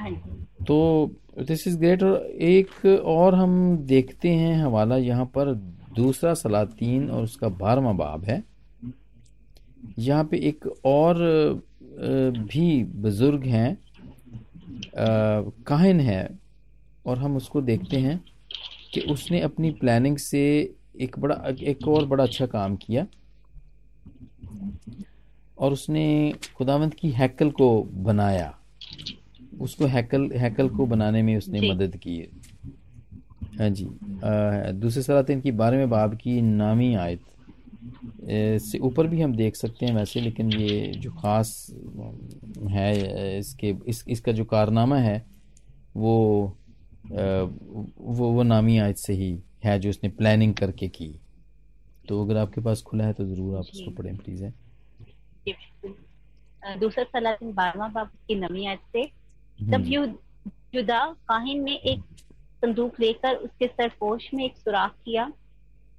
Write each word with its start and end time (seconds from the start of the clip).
हाँ 0.00 0.10
तो 0.66 0.76
this 1.38 1.66
is 1.68 1.76
great 1.78 2.02
और 2.02 2.26
एक 2.42 2.86
और 3.04 3.34
हम 3.34 3.76
देखते 3.86 4.28
हैं 4.28 4.54
हवाला 4.62 4.96
यहाँ 4.96 5.24
पर 5.34 5.52
दूसरा 5.96 6.32
सलातीन 6.34 7.08
और 7.10 7.22
उसका 7.22 7.48
बारहवा 7.48 7.92
बाब 7.92 8.24
है। 8.24 8.42
यहाँ 9.98 10.24
पे 10.24 10.36
एक 10.48 10.66
और 10.86 11.18
भी 12.48 12.84
बुज़ुर्ग 12.84 13.44
हैं 13.46 13.76
काहिन 15.66 16.00
है 16.00 16.28
और 17.06 17.18
हम 17.18 17.36
उसको 17.36 17.60
देखते 17.62 17.96
हैं 17.96 18.20
कि 18.94 19.00
उसने 19.00 19.40
अपनी 19.40 19.70
प्लानिंग 19.70 20.16
से 20.18 20.42
एक 21.00 21.18
बड़ा, 21.18 21.34
एक 21.62 21.88
और 21.88 22.06
बड़ा 22.06 22.24
अच्छा 22.24 22.46
काम 22.46 22.76
किया 22.76 23.06
और 25.58 25.72
उसने 25.72 26.32
खुदावंत 26.56 26.94
की 26.94 27.10
हैकल 27.10 27.50
को 27.50 27.82
बनाया। 27.82 28.54
उसको 29.60 29.86
हैकल 29.86 30.30
हैकल 30.34 30.68
को 30.68 30.86
बनाने 30.86 31.22
में 31.22 31.36
उसने 31.36 31.60
मदद 31.62 31.96
की 31.96 32.16
है। 32.16 32.28
हाँ 33.58 33.68
जी। 33.70 33.86
दूसरे 34.74 35.02
सलातीन 35.02 35.40
की 35.40 35.50
बारहवें 35.52 35.90
बाब 35.90 36.14
की 36.16 36.40
नामी 36.42 36.94
आयत। 36.96 37.20
से 38.62 38.78
ऊपर 38.78 39.06
भी 39.06 39.20
हम 39.20 39.34
देख 39.36 39.56
सकते 39.56 39.86
हैं 39.86 39.94
वैसे 39.94 40.20
लेकिन 40.20 40.52
ये 40.52 40.92
जो 40.94 41.10
ख़ास 41.12 41.66
है 42.70 43.38
इसके 43.38 43.74
इस 43.88 44.04
इसका 44.08 44.32
जो 44.32 44.44
कारनामा 44.46 44.96
है 44.98 45.24
वो 45.96 46.16
वो 47.06 48.30
वो 48.30 48.42
नामी 48.42 48.78
आयत 48.78 48.96
से 48.96 49.12
ही 49.12 49.38
है 49.64 49.78
जो 49.78 49.90
उसने 49.90 50.08
प्लानिंग 50.10 50.54
करके 50.54 50.88
की। 50.88 51.14
तो 52.08 52.24
अगर 52.24 52.36
आपके 52.36 52.60
पास 52.60 52.82
खुला 52.82 53.04
है 53.04 53.12
तो 53.12 53.24
ज़रूर 53.24 53.56
आप 53.56 53.64
उसको 53.64 53.90
पढ़ें 53.92 54.16
प्लीज़ 54.16 54.44
है। 54.44 54.52
दूसरा 56.78 57.04
सलातीन 57.04 57.52
बारहवा 57.52 57.88
बाब 57.88 58.10
की 58.28 58.34
नवी 58.36 58.66
आयत 58.66 58.80
से 58.92 59.02
तब 59.60 59.74
हम्म, 59.74 59.84
यू 59.84 60.06
जुदा 60.74 61.04
काहिन 61.28 61.62
ने 61.64 61.74
एक 61.92 62.00
संदूक 62.62 63.00
लेकर 63.00 63.34
उसके 63.36 63.66
सरपोश 63.66 64.28
में 64.34 64.44
एक 64.44 64.56
सुराख 64.56 64.94
किया 65.04 65.24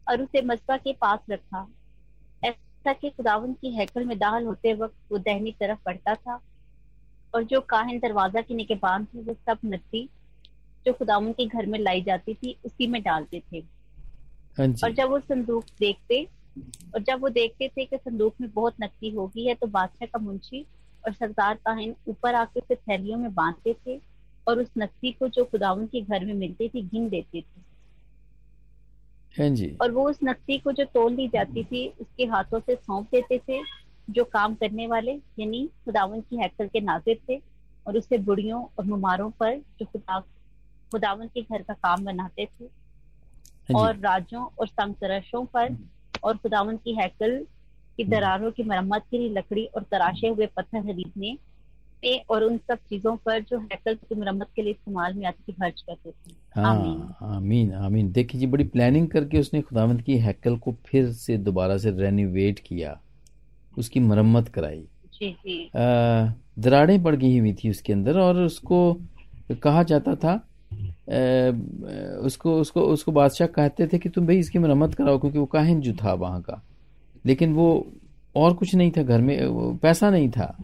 और 0.08 0.22
उसे 0.22 0.42
मजबा 0.42 0.78
के 0.78 0.94
पास 0.94 1.20
रखा। 1.32 1.68
ऐसा 2.44 2.94
कि 2.94 3.10
खुदावन 3.10 3.54
की 3.54 3.72
हैकल 3.76 4.06
में 4.06 4.18
दाखिल 4.20 4.46
होते 4.46 4.74
वक्त 4.74 5.12
वो 5.12 5.18
दहनी 5.20 5.52
तरफ़ 5.60 5.80
बढ़ता 5.86 6.16
था 6.16 6.40
और 7.34 7.44
जो 7.44 7.62
काहिन 7.70 8.00
दरवाज़ा 8.00 8.42
के 8.42 8.54
निगहबान 8.56 9.06
थे 9.06 9.22
वो 9.22 9.34
सब 9.34 9.58
नकदी 9.66 10.08
जो 10.86 10.94
खुदावन 10.94 11.32
के 11.32 11.46
घर 11.46 11.66
में 11.66 11.80
लाई 11.80 12.02
जाती 12.02 12.34
थी 12.34 12.56
उसी 12.66 12.88
में 12.88 13.02
डालते 13.04 13.42
थे। 13.52 13.60
हाँ 14.58 14.68
और 14.84 14.92
जब 14.92 15.10
वो 15.10 15.20
संदूक 15.20 15.66
देखते 15.80 16.24
और 16.96 17.02
जब 17.02 17.22
वो 17.22 17.30
देखते 17.30 17.68
थे 17.68 17.86
कि 17.86 17.98
संदूक 17.98 18.42
में 18.42 18.50
बहुत 18.54 18.76
नकदी 18.82 19.10
हो 19.16 19.28
गई 19.28 19.46
है 19.46 19.56
तो 19.56 19.68
बादशाह 19.68 20.08
का 20.08 20.20
मुंशी 20.20 20.66
और 21.06 21.14
सरदार 21.14 21.56
काहिन 21.56 21.96
ऊपर 22.08 22.36
आके 22.36 22.60
उसे 22.60 22.76
थैलियों 22.76 23.18
में 23.18 23.34
बांधते 23.34 23.74
थे 23.88 24.00
और 24.48 24.60
उस 24.60 24.72
नकदी 24.78 25.12
को 25.12 25.28
जो 25.28 25.44
खुदावन 25.44 25.86
के 25.88 26.02
घर 26.02 26.26
में 26.26 26.34
मिलती 26.34 26.70
थी 26.70 26.82
गिन 26.82 27.10
देते 27.10 27.42
थे। 27.42 27.62
हाँ 29.36 29.50
जी। 29.50 29.76
और 29.82 29.92
वो 29.92 30.10
उस 30.10 30.20
नकदी 30.24 30.58
को 30.58 30.72
जो 30.72 30.86
तोल 30.86 31.14
ली 31.14 31.28
जाती 31.28 31.64
थी 31.64 31.88
उसके 32.02 32.26
हाथों 32.26 32.60
से 32.60 32.76
सौंप 32.76 33.08
देते 33.12 33.38
थे 33.38 33.62
जो 34.10 34.24
काम 34.24 34.56
करने 34.56 34.88
वाले 34.88 35.12
यानी 35.40 35.66
खुदावन 35.86 36.22
की 36.22 36.38
हैकल 36.38 36.68
के 36.68 36.80
नाजिर 36.80 37.20
थे 37.30 37.42
और 37.86 37.98
उसे 37.98 38.18
बुढ़ियों 38.18 38.64
और 38.80 38.86
मुमारों 38.86 39.30
पर 39.30 39.58
जो 39.58 39.86
खुदा 39.86 40.20
खुदावन 40.92 41.28
के 41.28 41.42
घर 41.42 41.62
का 41.62 41.74
काम 41.74 42.06
बनाते 42.06 42.46
थे। 42.46 42.66
हाँ 43.70 43.82
और 43.82 43.98
राजों 43.98 44.46
और 44.60 44.68
संगतरशों 44.68 45.46
पर 45.46 45.76
और 46.24 46.38
खुदावन 46.38 46.78
की 46.78 46.94
हैकल 46.96 47.46
की 48.02 48.10
दरारों 48.10 48.52
की 48.52 48.64
मरम्मत 48.64 49.04
के 49.12 49.18
लिए 49.18 49.30
लकड़ी 49.30 49.66
और 49.66 49.84
तराशे 49.92 50.28
हुए 50.28 50.46
पत्थर 50.46 50.82
खरीदने 50.82 51.38
पे 52.04 52.16
और 52.30 52.44
उन 52.44 52.58
सब 52.58 52.78
चीज़ों 52.90 53.16
पर 53.16 53.40
जो 53.40 53.60
हैकल 53.60 53.96
की 53.96 54.16
मरम्मत 54.16 54.48
के 54.56 54.62
लिए 54.62 54.72
इस्तेमाल 54.72 55.14
में 55.14 55.26
आती 55.26 55.44
थी 55.48 55.54
खर्च 55.54 55.82
करते 55.82 56.10
थे। 56.12 56.34
हाँ 56.56 57.18
आमीन। 57.24 57.72
आमीन 57.74 58.12
देखिए 58.12 58.40
जी 58.42 58.48
बड़ी 58.48 58.64
प्लानिंग 58.64 59.08
करके 59.08 59.40
उसने 59.40 59.62
खुदावंत 59.62 60.02
की 60.02 60.18
हैकल 60.18 60.58
को 60.58 60.76
फिर 60.86 61.12
से 61.12 61.38
दोबारा 61.38 61.78
से 61.78 61.92
रेनोवेट 61.92 62.60
किया 62.60 63.00
उसकी 63.78 64.00
मरम्मत 64.00 64.48
कराई। 64.48 64.84
जी 65.14 65.32
जी। 65.32 65.72
दरारें 66.60 67.04
पड़ 67.04 67.16
गई 67.16 67.38
हुई 67.40 67.54
थी 67.54 67.70
उसके 67.70 67.94
अंदर 67.94 68.20
और 68.20 68.40
उसको 68.40 68.82
कहा 69.64 69.84
जाता 69.84 70.16
था 70.16 70.34
अ, 70.74 71.52
उसको 72.26 72.60
उसको 72.62 72.82
उसको 72.82 73.12
बादशाह 73.12 73.48
कहते 73.48 73.88
थे 73.88 74.00
कि 74.00 74.10
तुम 74.10 74.28
भाई 74.28 74.38
इसकी 74.38 74.60
मरम्मत 74.60 74.94
कराओ 74.94 75.20
क्योंकि 75.20 75.40
वो 75.40 75.46
काहिन 75.46 75.82
जो 75.82 75.94
था 75.94 76.14
वहाँ 76.14 76.42
का। 76.42 76.62
लेकिन 77.26 77.54
वो 77.54 77.68
और 78.36 78.54
कुछ 78.54 78.76
नहीं 78.76 78.92
था 78.92 79.04
घर 79.04 79.22
में 79.22 79.78
पैसा 79.78 80.10
नहीं 80.10 80.30
था। 80.30 80.56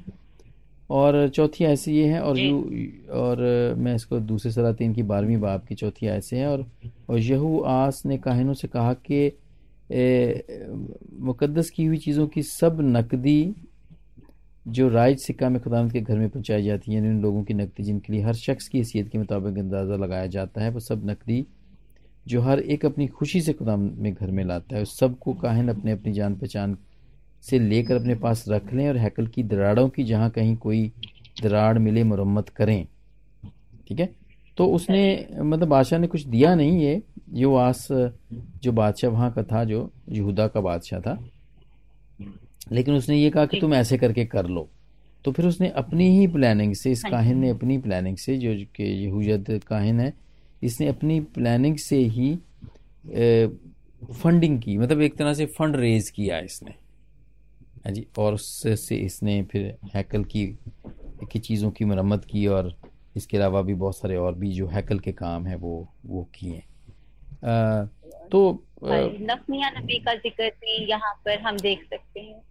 और 0.89 1.27
चौथी 1.29 1.63
ऐसी 1.65 1.93
ये 1.93 2.05
है 2.07 2.21
और 2.21 2.37
यू 2.39 2.57
और 3.13 3.41
मैं 3.77 3.95
इसको 3.95 4.19
दूसरे 4.19 4.51
सलातीन 4.51 4.93
की 4.93 5.03
बारहवीं 5.03 5.37
बाप 5.37 5.65
की 5.65 5.75
चौथी 5.75 6.07
ऐसे 6.07 6.37
है 6.37 6.47
और 6.47 6.65
और 7.09 7.19
यहू 7.19 7.59
आस 7.61 8.01
ने 8.05 8.17
काहिनों 8.17 8.53
से 8.53 8.67
कहा 8.67 8.93
कि 8.93 9.31
ए, 9.91 10.43
मुकद्दस 11.19 11.69
की 11.69 11.85
हुई 11.85 11.97
चीज़ों 11.97 12.27
की 12.27 12.43
सब 12.43 12.77
नकदी 12.81 13.53
जो 14.65 14.87
राइज 14.89 15.19
सिक्का 15.19 15.49
में 15.49 15.61
खुदावंत 15.61 15.91
के 15.91 16.01
घर 16.01 16.17
में 16.17 16.29
पहुंचाई 16.29 16.63
जाती 16.63 16.91
है 16.91 16.97
यानी 16.97 17.09
उन 17.09 17.21
लोगों 17.21 17.43
की 17.43 17.53
नकदी 17.53 17.83
जिनके 17.83 18.13
लिए 18.13 18.21
हर 18.21 18.33
शख्स 18.33 18.67
की 18.67 18.77
हैसियत 18.77 19.09
के 19.09 19.17
मुताबिक 19.17 19.57
अंदाज़ा 19.57 19.95
लगाया 19.95 20.27
जाता 20.27 20.61
है 20.61 20.71
वो 20.71 20.79
सब 20.79 21.09
नकदी 21.09 21.45
जो 22.27 22.41
हर 22.41 22.59
एक 22.59 22.85
अपनी 22.85 23.07
खुशी 23.07 23.41
से 23.41 23.53
खुदावंत 23.53 23.97
में 23.97 24.13
घर 24.13 24.31
में 24.31 24.43
लाता 24.45 24.75
है। 24.75 24.81
उस 24.81 24.97
सबको 24.99 25.33
काहिन 25.33 25.69
अपने 25.69 25.91
अपनी 25.91 26.13
जान 26.13 26.35
पहचान 26.35 26.77
से 27.49 27.59
लेकर 27.59 27.95
अपने 27.95 28.15
पास 28.15 28.43
रख 28.49 28.73
लें 28.73 28.87
और 28.89 28.97
हैकल 28.97 29.27
की 29.27 29.43
दराड़ों 29.43 29.87
की 29.89 30.03
जहाँ 30.03 30.29
कहीं 30.29 30.55
कोई 30.57 30.91
दराड़ 31.43 31.77
मिले 31.77 32.03
मरम्मत 32.03 32.49
करें। 32.49 32.85
ठीक 33.87 33.99
है? 33.99 34.09
तो 34.57 34.65
उसने 34.65 35.27
मतलब 35.33 35.67
बादशाह 35.67 35.99
ने 35.99 36.07
कुछ 36.07 36.25
दिया 36.25 36.53
नहीं 36.55 36.79
ये 36.79 37.01
यो 37.33 37.55
आस 37.55 37.87
जो 37.91 38.71
बादशाह 38.71 39.11
वहाँ 39.11 39.31
का 39.31 39.43
था 39.43 39.63
जो 39.63 39.89
यहूदा 40.09 40.47
का 40.47 40.61
बादशाह 40.61 40.99
था। 40.99 41.17
लेकिन 42.71 42.95
उसने 42.95 43.17
ये 43.17 43.29
कहा 43.29 43.45
कि 43.45 43.59
तुम 43.59 43.73
ऐसे 43.73 43.97
करके 43.97 44.25
कर 44.25 44.45
लो। 44.45 44.67
तो 45.25 45.31
फिर 45.31 45.45
उसने 45.45 45.69
अपनी 45.69 46.07
ही 46.19 46.27
प्लानिंग 46.27 46.73
से 46.75 46.91
इस 46.91 47.01
हाँ 47.05 47.11
काहिन 47.11 47.37
ने 47.37 47.49
अपनी 47.49 47.77
प्लानिंग 47.77 48.17
से 48.17 48.37
जो 48.37 48.53
कि 48.75 48.83
यहूजद 49.05 49.59
काहिन 49.67 49.99
है 49.99 50.13
इसने 50.63 50.87
अपनी 50.87 51.19
प्लानिंग 51.35 51.77
से 51.77 51.97
ही 51.97 52.37
ए, 53.11 53.47
फंडिंग 54.13 54.59
की 54.61 54.77
मतलब 54.77 55.01
एक 55.01 55.15
तरह 55.15 55.33
से 55.33 55.45
फंड 55.45 55.75
रेज 55.75 56.09
किया 56.09 56.39
इसने। 56.39 56.71
हाँ 56.71 56.86
जी 57.91 58.05
और 58.19 58.33
उससे 58.33 58.75
से 58.75 58.95
इसने 58.95 59.41
फिर 59.43 59.77
हैकल 59.95 60.23
की 60.23 60.45
की 61.31 61.39
चीज़ों 61.39 61.71
की 61.71 61.85
मरम्मत 61.85 62.25
की 62.25 62.45
और 62.47 62.73
इसके 63.17 63.37
अलावा 63.37 63.61
भी 63.61 63.73
बहुत 63.73 63.97
सारे 63.97 64.15
और 64.15 64.35
भी 64.35 64.51
जो 64.53 64.67
हैकल 64.67 64.99
के 64.99 65.11
काम 65.11 65.45
है 65.45 65.55
वो 65.55 65.87
वो 66.05 66.23
किए। 66.35 66.63
तो 68.31 68.63
नफमिया 68.83 69.69
नबी 69.69 69.99
का 69.99 70.13
ज़िक्र 70.15 70.49
भी 70.61 70.85
यहाँ 70.89 71.13
पर 71.25 71.39
हम 71.39 71.57
देख 71.57 71.83
सकते 71.83 72.19
हैं। 72.19 72.41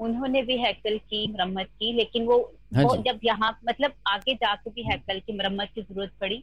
उन्होंने 0.00 0.42
भी 0.42 0.56
हैकल 0.58 0.98
की 1.10 1.26
मरम्मत 1.32 1.68
की 1.78 1.92
लेकिन 1.92 2.26
वो 2.26 2.38
हाँ 2.74 2.84
वो 2.84 2.96
जब 2.96 3.20
यहाँ 3.24 3.50
मतलब 3.68 3.92
आगे 4.06 4.34
जाके 4.34 4.70
भी 4.70 4.82
हैकल 4.82 5.20
की 5.20 5.32
मरम्मत 5.32 5.70
की 5.74 5.82
ज़रूरत 5.82 6.12
पड़ी 6.20 6.42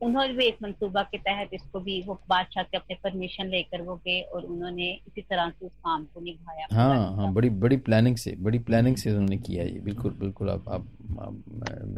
उन्होंने 0.00 0.32
भी 0.32 0.44
एक 0.44 0.56
मंसूबा 0.62 1.02
के 1.02 1.18
तहत 1.18 1.50
इसको 1.54 1.80
भी 1.80 2.00
वो 2.06 2.14
बादशाह 2.28 2.64
से 2.64 2.76
अपने 2.76 2.96
परमिशन 3.04 3.46
लेकर 3.46 3.82
वो 3.82 3.94
गए 3.96 4.20
और 4.22 4.44
उन्होंने 4.44 4.90
इसी 5.08 5.22
तरह 5.22 5.50
से 5.50 5.66
उस 5.66 5.72
काम 5.72 6.04
को 6.04 6.20
निभाया। 6.20 6.66
हाँ 6.72 7.16
हाँ 7.16 7.32
बड़ी 7.32 7.50
बड़ी 7.62 7.76
प्लानिंग 7.86 8.16
से 8.16 8.34
बड़ी 8.38 8.58
प्लानिंग 8.58 8.96
से 8.96 9.10
उन्होंने 9.10 9.36
किया 9.38 9.64
ये। 9.64 9.80
बिल्कुल 9.80 10.12
बिल्कुल 10.14 10.50
आप 10.50 10.68
आप, 10.68 10.86
आप 11.20 11.42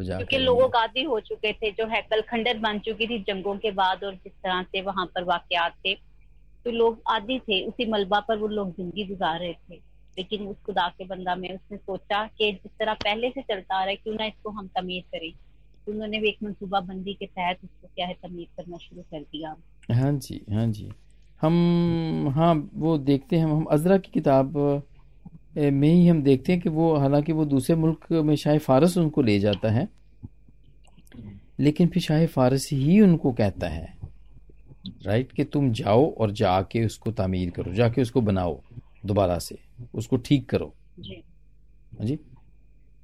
क्योंकि 0.09 0.39
लोगों 0.39 0.69
गादी 0.69 1.03
हो 1.03 1.19
चुके 1.21 1.53
थे 1.53 1.71
जो 1.71 1.87
हैकल 1.87 2.21
खंडर 2.21 2.59
बन 2.59 2.79
चुकी 2.79 3.07
थी 3.07 3.19
जंगों 3.23 3.57
के 3.59 3.71
बाद 3.73 4.05
और 4.05 4.15
जिस 4.15 4.33
तरह 4.33 4.63
से 4.63 4.83
वहाँ 4.83 5.07
पर 5.07 5.25
वाकयात 5.25 5.75
थे 5.87 5.95
तो 5.95 6.71
लोग 6.71 7.03
आदि 7.11 7.39
थे 7.39 7.65
उसी 7.67 7.91
मलबा 7.91 8.21
पर 8.21 8.39
वो 8.39 8.47
लोग 8.49 8.71
ज़िंदगी 8.77 9.05
गुजार 9.05 9.39
रहे 9.41 9.53
थे। 9.53 9.81
लेकिन 10.17 10.47
उस 10.47 10.57
खुदा 10.67 10.89
के 10.89 11.05
बंदा 11.05 11.35
में 11.35 11.49
उसने 11.55 11.77
सोचा 11.77 12.25
कि 12.39 12.51
जिस 12.53 12.73
तरह 12.79 12.95
पहले 12.95 13.31
से 13.31 13.43
चलता 13.43 13.77
आ 13.77 13.81
रहा 13.81 13.91
है 13.91 13.97
क्यों 13.97 14.15
ना 14.15 14.25
इसको 14.25 14.51
हम 14.51 14.67
तमीज 14.77 15.05
करें। 15.15 15.33
उन्होंने 15.89 16.19
भी 16.19 16.29
एक 16.29 16.39
मनसूबा 16.45 16.81
बंदी 16.81 17.15
के 17.15 17.27
तहत 17.27 17.59
उसको 17.65 17.89
क्या 17.97 18.07
है 18.07 18.15
तमीर 18.23 18.47
करना 18.57 18.77
शुरू 18.77 19.03
कर 19.03 19.21
दिया। 19.23 19.55
हाँ 19.93 20.13
जी 20.13 20.41
हाँ 20.51 20.67
जी। 20.67 20.89
हम 21.43 22.33
हाँ 22.35 22.55
वो 22.75 22.97
देखते 22.99 23.37
हैं 23.37 23.45
हम 23.45 23.65
अजरा 23.65 23.99
की 23.99 24.11
किताब 24.15 24.57
में 25.57 25.89
ही 25.89 26.07
हम 26.09 26.23
देखते 26.23 26.53
हैं 26.53 26.61
कि 26.61 26.69
वो 26.69 26.95
हालाँकि 26.97 27.33
वो 27.33 27.45
दूसरे 27.45 27.77
मुल्क 27.77 28.07
में 28.13 28.35
शाह 28.37 28.59
फारस 28.59 28.97
उनको 28.99 29.23
ले 29.23 29.39
जाता 29.39 29.71
है 29.71 29.89
लेकिन 31.61 31.89
फिर 31.89 32.03
शाह 32.03 32.27
फारस 32.27 32.69
ही 32.73 33.01
उनको 33.01 33.33
कहता 33.33 33.69
है 33.69 33.97
राइट 35.05 35.33
कि 35.33 35.45
तुम 35.45 35.73
जाओ 35.73 36.11
और 36.15 36.31
जाके 36.33 36.85
उसको 36.87 37.13
तामीर 37.13 37.51
करो 37.51 37.73
जाके 37.75 38.03
उसको 38.03 38.21
बनाओ 38.21 38.61
दोबारा 39.07 39.39
से 39.39 39.59
उसको 39.95 40.17
ठीक 40.17 40.49
करो। 40.49 40.73
जी। 41.01 42.19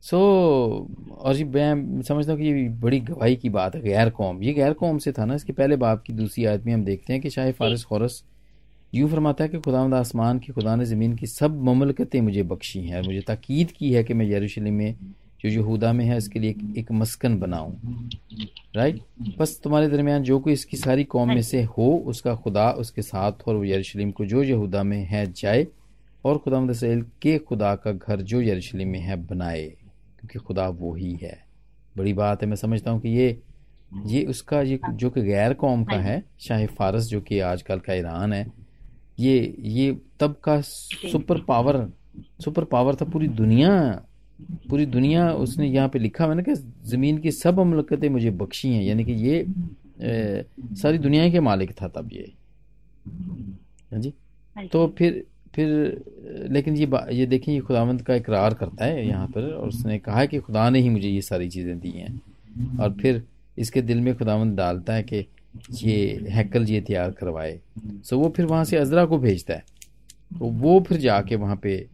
सो 0.05 0.19
और 1.19 1.37
ये 1.37 1.45
मैं 1.45 2.03
समझता 2.03 2.33
हूँ 2.33 2.41
कि 2.41 2.47
ये 2.47 2.69
बड़ी 2.69 2.99
गवाही 3.01 3.37
की 3.37 3.49
बात 3.49 3.75
है 3.75 3.81
गैर 3.83 4.11
कौम। 4.11 4.43
ये 4.43 4.53
गैर 4.53 4.73
कौम 4.73 4.99
से 4.99 5.13
था 5.13 5.25
ना 5.25 5.35
इसके 5.35 5.53
पहले 5.53 5.77
बाप 5.77 6.03
की 6.03 6.13
दूसरी 6.13 6.45
आयत 6.45 6.65
में 6.67 6.73
हम 6.73 6.85
देखते 6.85 7.13
हैं 7.13 7.23
कि 7.23 7.31
शाह 7.31 7.51
फारस 7.53 7.85
खौरस 7.85 8.23
यूँ 8.95 9.09
फरमाता 9.11 9.45
है 9.45 9.51
कि 9.51 9.59
खुदा 9.59 9.81
आसमान 9.99 10.39
की 10.39 10.53
खुदा 10.53 10.75
ने 10.77 10.85
ज़मीन 10.85 11.15
की 11.17 11.27
सब 11.27 11.63
ममलकतें 11.65 12.21
मुझे 12.21 12.43
बख्शी 12.43 12.81
हैं 12.81 12.97
और 12.97 13.07
मुझे 13.07 13.21
ताकीद 13.21 13.71
की 13.71 13.93
है 13.93 14.03
कि 14.05 14.15
मैं 14.15 14.27
यरूशलेम 14.27 14.75
में 14.75 14.95
जो 15.43 15.49
यहूदा 15.49 15.93
में 15.93 16.05
है 16.05 16.17
इसके 16.19 16.39
लिए 16.39 16.51
एक, 16.51 16.59
एक 16.79 16.93
मस्कन 16.93 17.39
बनाऊँ। 17.39 18.09
राइट 18.77 19.01
बस 19.39 19.61
तुम्हारे 19.65 19.89
दरमियान 19.89 20.23
जो 20.23 20.39
कोई 20.39 20.53
इसकी 20.53 20.77
सारी 20.77 21.05
कौम 21.05 21.29
में 21.29 21.43
से 21.43 21.63
हो 21.63 21.91
उसका 22.07 22.35
खुदा 22.35 22.71
उसके 22.71 23.03
साथ 23.03 23.49
और 23.49 23.57
वो 23.57 23.65
यरूशलेम 23.65 24.11
को 24.11 24.25
जो 24.25 24.43
यहूदा 24.43 24.83
में 24.83 24.99
है 25.05 25.33
जाए 25.33 25.67
और 26.25 26.39
खुदा 26.39 26.61
मदल 26.61 27.03
के 27.23 27.39
खुदा 27.39 27.75
का 27.75 27.93
घर 27.93 28.21
जो 28.23 28.41
यरूशलेम 28.41 28.89
में 28.89 29.01
है 29.01 29.17
बनाए। 29.27 29.73
क्योंकि 30.31 30.47
खुदा 30.47 30.69
वो 30.69 30.95
ही 30.95 31.13
है। 31.23 31.39
बड़ी 31.97 32.13
बात 32.13 32.43
है 32.43 32.49
मैं 32.49 32.57
समझता 32.57 32.91
हूँ 32.91 33.01
कि 33.01 33.09
ये 33.09 33.39
ये 34.07 34.25
उसका 34.27 34.61
ये 34.63 34.79
जो 34.93 35.11
कि 35.11 35.23
गैर 35.23 35.53
कौम 35.55 35.85
का 35.85 35.97
है 36.03 36.23
शाह 36.41 36.65
फारस 36.79 37.07
जो 37.09 37.21
कि 37.21 37.39
आजकल 37.51 37.79
का 37.79 37.95
ईरान 37.95 38.33
है 38.33 38.47
ये 39.21 39.55
ये 39.75 39.97
तब 40.21 40.35
का 40.45 40.61
सुपर 40.61 41.41
पावर 41.49 41.87
सुपर 42.45 42.65
पावर 42.73 42.95
था 43.01 43.05
पूरी 43.11 43.29
दुनिया 43.41 43.71
पूरी 44.71 44.87
दुनिया 44.87 45.31
उसने 45.33 45.67
यहाँ 45.69 45.89
पे 45.89 45.99
लिखा 45.99 46.27
मैंने 46.29 46.43
कि 46.43 46.55
ज़मीन 46.91 47.19
की 47.19 47.31
सब 47.33 47.61
अमलकतें 47.61 48.09
मुझे 48.09 48.31
बख्शी 48.43 48.73
हैं 48.73 48.83
यानी 48.85 49.05
कि 49.05 49.13
ये 49.29 49.39
ए, 50.03 50.45
सारी 50.81 50.99
दुनिया 50.99 51.29
के 51.31 51.41
मालिक 51.41 51.73
था 51.83 51.89
तब 51.89 52.09
ये। 52.13 52.33
हाँ 53.93 54.01
जी? 54.01 54.13
हाँ 54.57 54.67
तो 54.69 54.87
फिर 54.99 55.25
फिर 55.55 56.49
लेकिन 56.51 56.77
ये 56.77 56.89
ये 57.13 57.27
देखें 57.27 57.53
ये 57.53 57.61
खुदावंत 57.61 58.01
का 58.03 58.15
इकरार 58.15 58.55
करता 58.55 58.85
है 58.85 59.07
यहाँ 59.07 59.27
पर 59.29 59.53
और 59.53 59.69
उसने 59.69 59.99
कहा 59.99 60.19
है 60.19 60.27
कि 60.27 60.39
खुदा 60.39 60.69
ने 60.71 60.81
ही 60.81 60.89
मुझे 60.89 61.09
ये 61.09 61.21
सारी 61.23 61.49
चीज़ें 61.49 61.79
दी 61.81 61.91
हैं। 61.91 62.79
और 62.81 62.93
फिर 62.93 63.23
इसके 63.59 63.83
दिल 63.83 64.01
में 64.01 64.15
खुदावंत 64.17 64.57
डालता 64.57 64.95
है 64.95 65.03
कि 65.03 65.27
ये 65.75 66.27
हैकल 66.31 66.65
ये 66.65 66.81
तैयार 66.81 67.11
करवाए। 67.11 67.59
सो 68.05 68.19
वो 68.19 68.29
फिर 68.29 68.47
वहाँ 68.47 68.65
से 68.65 68.77
अजरा 68.77 69.05
को 69.05 69.19
भेजता 69.19 69.55
है। 69.55 69.65
तो 70.39 70.47
वो 70.47 70.81
फिर 70.81 70.99
जाके 70.99 71.37
वहाँ 71.37 71.57
पे 71.57 71.77
आ, 71.77 71.87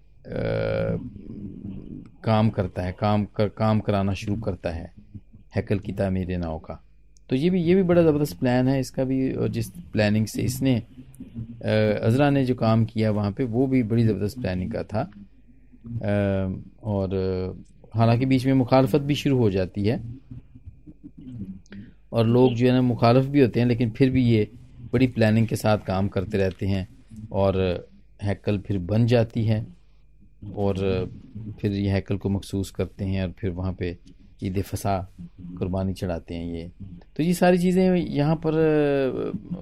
काम 2.24 2.50
करता 2.50 2.82
है 2.82 2.92
काम 2.92 3.24
कर 3.36 3.48
काम 3.48 3.80
कराना 3.80 4.14
शुरू 4.14 4.36
करता 4.36 4.70
है 4.70 4.92
हैकल 5.56 5.78
की 5.78 5.92
तामीर 5.92 6.36
नाव 6.38 6.58
का। 6.58 6.82
तो 7.30 7.36
ये 7.36 7.50
भी 7.50 7.62
ये 7.62 7.74
भी 7.74 7.82
बड़ा 7.82 8.02
ज़बरदस्त 8.02 8.38
प्लान 8.38 8.68
है 8.68 8.78
इसका 8.80 9.04
भी 9.04 9.32
और 9.32 9.48
जिस 9.48 9.68
प्लानिंग 9.92 10.26
से 10.26 10.42
इसने 10.42 10.82
अजरा 12.02 12.30
ने 12.30 12.44
जो 12.44 12.54
काम 12.54 12.84
किया 12.84 13.10
वहाँ 13.10 13.32
पे, 13.32 13.44
वो 13.44 13.66
भी 13.66 13.82
बड़ी 13.82 14.04
ज़बरदस्त 14.04 14.40
प्लानिंग 14.40 14.72
का 14.72 14.82
था। 14.82 15.02
और 16.82 17.14
हालाँकि 17.94 18.26
बीच 18.26 18.46
में 18.46 18.52
मुखालफत 18.54 19.00
भी 19.00 19.14
शुरू 19.14 19.36
हो 19.38 19.50
जाती 19.50 19.84
है। 19.84 20.00
और 22.12 22.26
लोग 22.26 22.54
जो 22.54 22.66
है 22.66 22.72
ना, 22.72 22.82
मुखालफ 22.82 23.26
भी 23.26 23.40
होते 23.40 23.60
हैं, 23.60 23.66
लेकिन 23.66 23.90
फिर 23.90 24.10
भी 24.10 24.24
ये 24.24 24.50
बड़ी 24.92 25.06
प्लानिंग 25.06 25.46
के 25.46 25.56
साथ 25.56 25.78
काम 25.78 26.08
करते 26.08 26.38
रहते 26.38 26.66
हैं 26.66 26.86
और 27.32 27.58
हैकल 28.22 28.58
फिर 28.58 28.78
बन 28.78 29.06
जाती 29.06 29.44
है। 29.44 29.66
और 30.56 30.76
फिर 31.60 31.72
ये 31.72 31.90
हैकल 31.90 32.16
को 32.16 32.28
मखसूस 32.28 32.70
करते 32.70 33.04
हैं 33.04 33.22
और 33.22 33.30
फिर 33.30 33.50
वहाँ 33.50 33.72
पे 33.72 33.96
ईद 34.42 34.60
फसा 34.62 34.96
कुर्बानी 35.58 35.92
चढ़ाते 35.92 36.34
हैं 36.34 36.44
ये। 36.54 36.70
तो 37.16 37.22
ये 37.22 37.32
सारी 37.34 37.58
चीज़ें 37.58 37.96
यहाँ 37.96 38.36
पर 38.46 38.52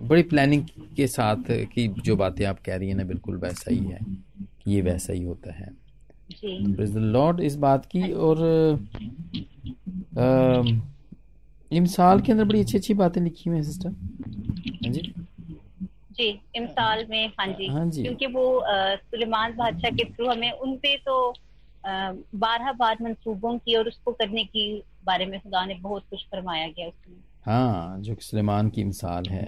बड़ी 0.03 0.23
प्लानिंग 0.23 0.65
के 0.97 1.07
साथ 1.07 1.51
की 1.73 1.87
जो 2.05 2.17
बातें 2.17 2.45
आप 2.47 2.61
कह 2.67 2.77
रही 2.77 2.89
हैं 2.89 2.97
ना 2.97 3.05
बिल्कुल 3.05 3.37
वैसा 3.37 3.73
ही 3.73 3.79
है। 3.79 3.99
ये 4.69 4.81
वैसा 4.83 5.13
ही 5.13 5.23
होता 5.25 5.53
है। 5.53 5.71
लॉर्ड 7.13 7.41
इस 7.41 7.57
बात 7.57 7.87
की 7.95 8.13
और 8.13 8.39
इमसाल 11.71 12.21
के 12.21 12.33
अंदर 12.33 12.45
बड़ी 12.45 12.61
अच्छी 12.61 12.79
अच्छी 12.79 12.95
बातें 12.95 13.21
लिखी 13.23 13.51
हुई 13.51 13.59
हैं 13.59 13.65
सिस्टर 13.65 13.89
हाँ 13.89 14.93
जी। 14.93 15.13
जी 16.13 16.29
इमसाल 16.57 17.05
में 17.11 17.27
हाँ 17.39 17.47
जी। 17.49 17.67
हाँ 17.67 17.85
जी। 17.87 18.03
क्योंकि 18.03 18.27
वो 18.27 18.63
सुलेमान 18.67 19.57
बादशाह 19.57 19.91
के 19.91 20.05
थ्रू 20.05 20.29
हमें 20.31 20.51
उन 20.51 20.77
पे 20.77 20.97
तो 20.97 21.33
बारह 21.85 22.73
बार 22.73 22.97
मंसूबों 23.03 23.57
की 23.59 23.75
और 23.75 23.89
उसको 23.89 24.13
करने 24.13 24.45
की 24.45 24.83
बारे 25.07 25.27
में 25.27 25.39
खुदा 25.41 25.65
ने 25.67 25.75
बहुत 25.75 26.05
कुछ 26.11 26.25
फरमाया 26.27 26.67
गया 26.69 26.87
उसमें 26.89 27.17
हाँ 27.47 28.01
जो 28.01 28.15
सुलेमान 28.21 28.69
की 28.69 28.85
मिसाल 28.85 29.25
है। 29.31 29.47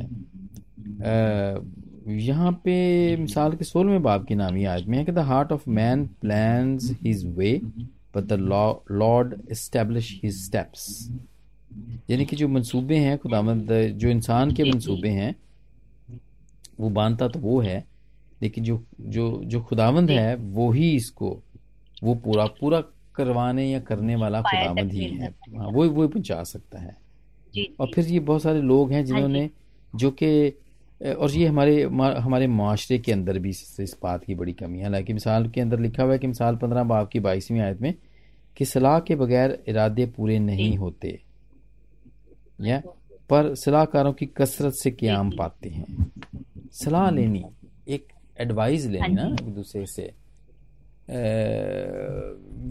यहाँ 2.18 2.52
पे 2.64 3.16
मिसाल 3.16 3.52
के 3.52 3.64
सोलहवें 3.64 4.02
बाब 4.02 4.24
की 4.26 4.34
नामी 4.34 4.64
आज 4.64 4.86
में 4.86 4.96
है 4.98 5.04
कि 5.04 5.12
the 5.12 5.18
heart 5.18 5.52
of 5.52 5.68
man 5.70 6.06
plan 6.20 6.78
his 7.02 7.24
way, 7.36 7.52
but 8.14 8.24
the 8.24 8.32
Lord 8.92 9.34
establish 9.50 10.20
his 10.24 10.44
steps. 10.44 10.86
यानी 12.10 12.24
कि 12.24 12.36
जो 12.36 12.48
मंसूबे 12.48 12.96
हैं 12.96 13.18
खुदामंद 13.18 13.72
जो 13.96 14.08
इंसान 14.08 14.52
के 14.52 14.64
मंसूबे 14.64 15.08
हैं, 15.08 15.34
वो 16.80 16.90
बांधता 16.90 17.28
तो 17.28 17.38
वो 17.38 17.60
है, 17.60 17.84
लेकिन 18.42 18.64
जो 18.64 18.82
जो 19.00 19.40
जो 19.44 19.60
खुदावंद 19.62 20.10
है, 20.10 20.34
वो 20.34 20.70
ही 20.72 20.90
इसको 20.96 21.40
वो 22.02 22.14
पूरा 22.14 22.46
पूरा 22.46 22.80
करवाने 23.14 23.70
या 23.70 23.80
करने 23.80 24.16
वाला 24.16 24.40
खुदावंद 24.42 24.92
ही 24.92 25.04
है। 25.04 25.34
हाँ। 25.56 25.68
वो 25.68 25.88
वो 25.88 26.08
पहुँचा 26.08 26.42
सकता 26.44 26.78
है। 26.78 26.96
और 27.80 27.90
फिर 27.94 28.04
ये 28.04 28.20
बहुत 28.20 28.42
सारे 28.42 28.60
लोग 28.62 28.90
हैं 28.90 28.98
हाँ 28.98 29.06
जिन्होंने 29.06 29.50
जो। 29.94 30.10
कि 30.10 30.58
और 31.14 31.30
ये 31.30 31.46
हमारे 31.46 31.82
हमारे 32.18 32.46
माशरे 32.46 32.98
के 32.98 33.12
अंदर 33.12 33.38
भी 33.38 33.50
इस 33.50 33.96
बात 34.02 34.24
की 34.24 34.34
बड़ी 34.34 34.52
कमी 34.52 34.78
है। 34.78 34.84
हालाँकि 34.84 35.12
मिसाल 35.12 35.48
के 35.48 35.60
अंदर 35.60 35.80
लिखा 35.80 36.02
हुआ 36.02 36.12
है 36.12 36.18
कि 36.18 36.26
मिसाल 36.26 36.56
पंद्रह 36.56 36.82
बाप 36.84 37.08
की 37.08 37.20
बाईसवीं 37.20 37.60
आयत 37.60 37.80
में 37.80 37.94
कि 38.56 38.64
सलाह 38.64 39.00
के 39.00 39.14
बगैर 39.16 39.62
इरादे 39.68 40.06
पूरे 40.06 40.38
नहीं 40.38 40.76
होते। 40.76 41.20
या 42.60 42.82
पर 43.30 43.54
सलाहकारों 43.54 44.12
की 44.12 44.26
कसरत 44.26 44.72
से 44.72 44.90
क्याम 44.90 45.30
पाते 45.30 45.68
हैं। 45.68 46.12
सलाह 46.72 47.10
लेनी 47.10 47.44
एक 47.88 48.06
एडवाइस 48.40 48.86
लेनी 48.86 49.14
ना 49.14 49.22
हाँ 49.22 49.32
एक 49.32 49.54
दूसरे 49.54 49.86
से। 49.86 50.10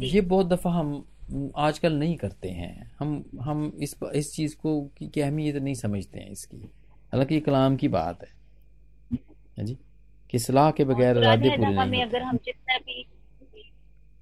ये 0.04 0.22
बहुत 0.22 0.48
दफ़ा 0.48 0.72
हम 0.72 1.52
आजकल 1.58 1.94
नहीं 1.94 2.16
करते 2.18 2.50
हैं। 2.50 2.92
हम 3.00 3.24
हम 3.42 3.78
इस 3.82 3.96
इस 4.16 4.34
चीज़ 4.34 4.56
को 4.56 4.82
की 4.98 5.22
अहमियत 5.22 5.56
नहीं 5.56 5.74
समझते 5.74 6.20
हैं 6.20 6.32
इसकी। 6.32 6.58
हालाँकि 7.14 7.36
ये 7.36 7.42
कलाम 7.42 7.76
की 7.76 7.88
बात 7.88 8.24
है। 8.24 8.30
है 9.58 9.66
जी? 9.66 9.78
कि 10.30 10.40
सलाह 10.40 10.72
के 10.72 10.86
बगैर 10.86 11.18
इरादे 11.18 11.50
पूरे 11.50 11.86
नहीं 11.86 12.04
अगर 12.04 12.22
हम 12.22 12.38
जितना 12.38 12.78
भी 12.78 13.04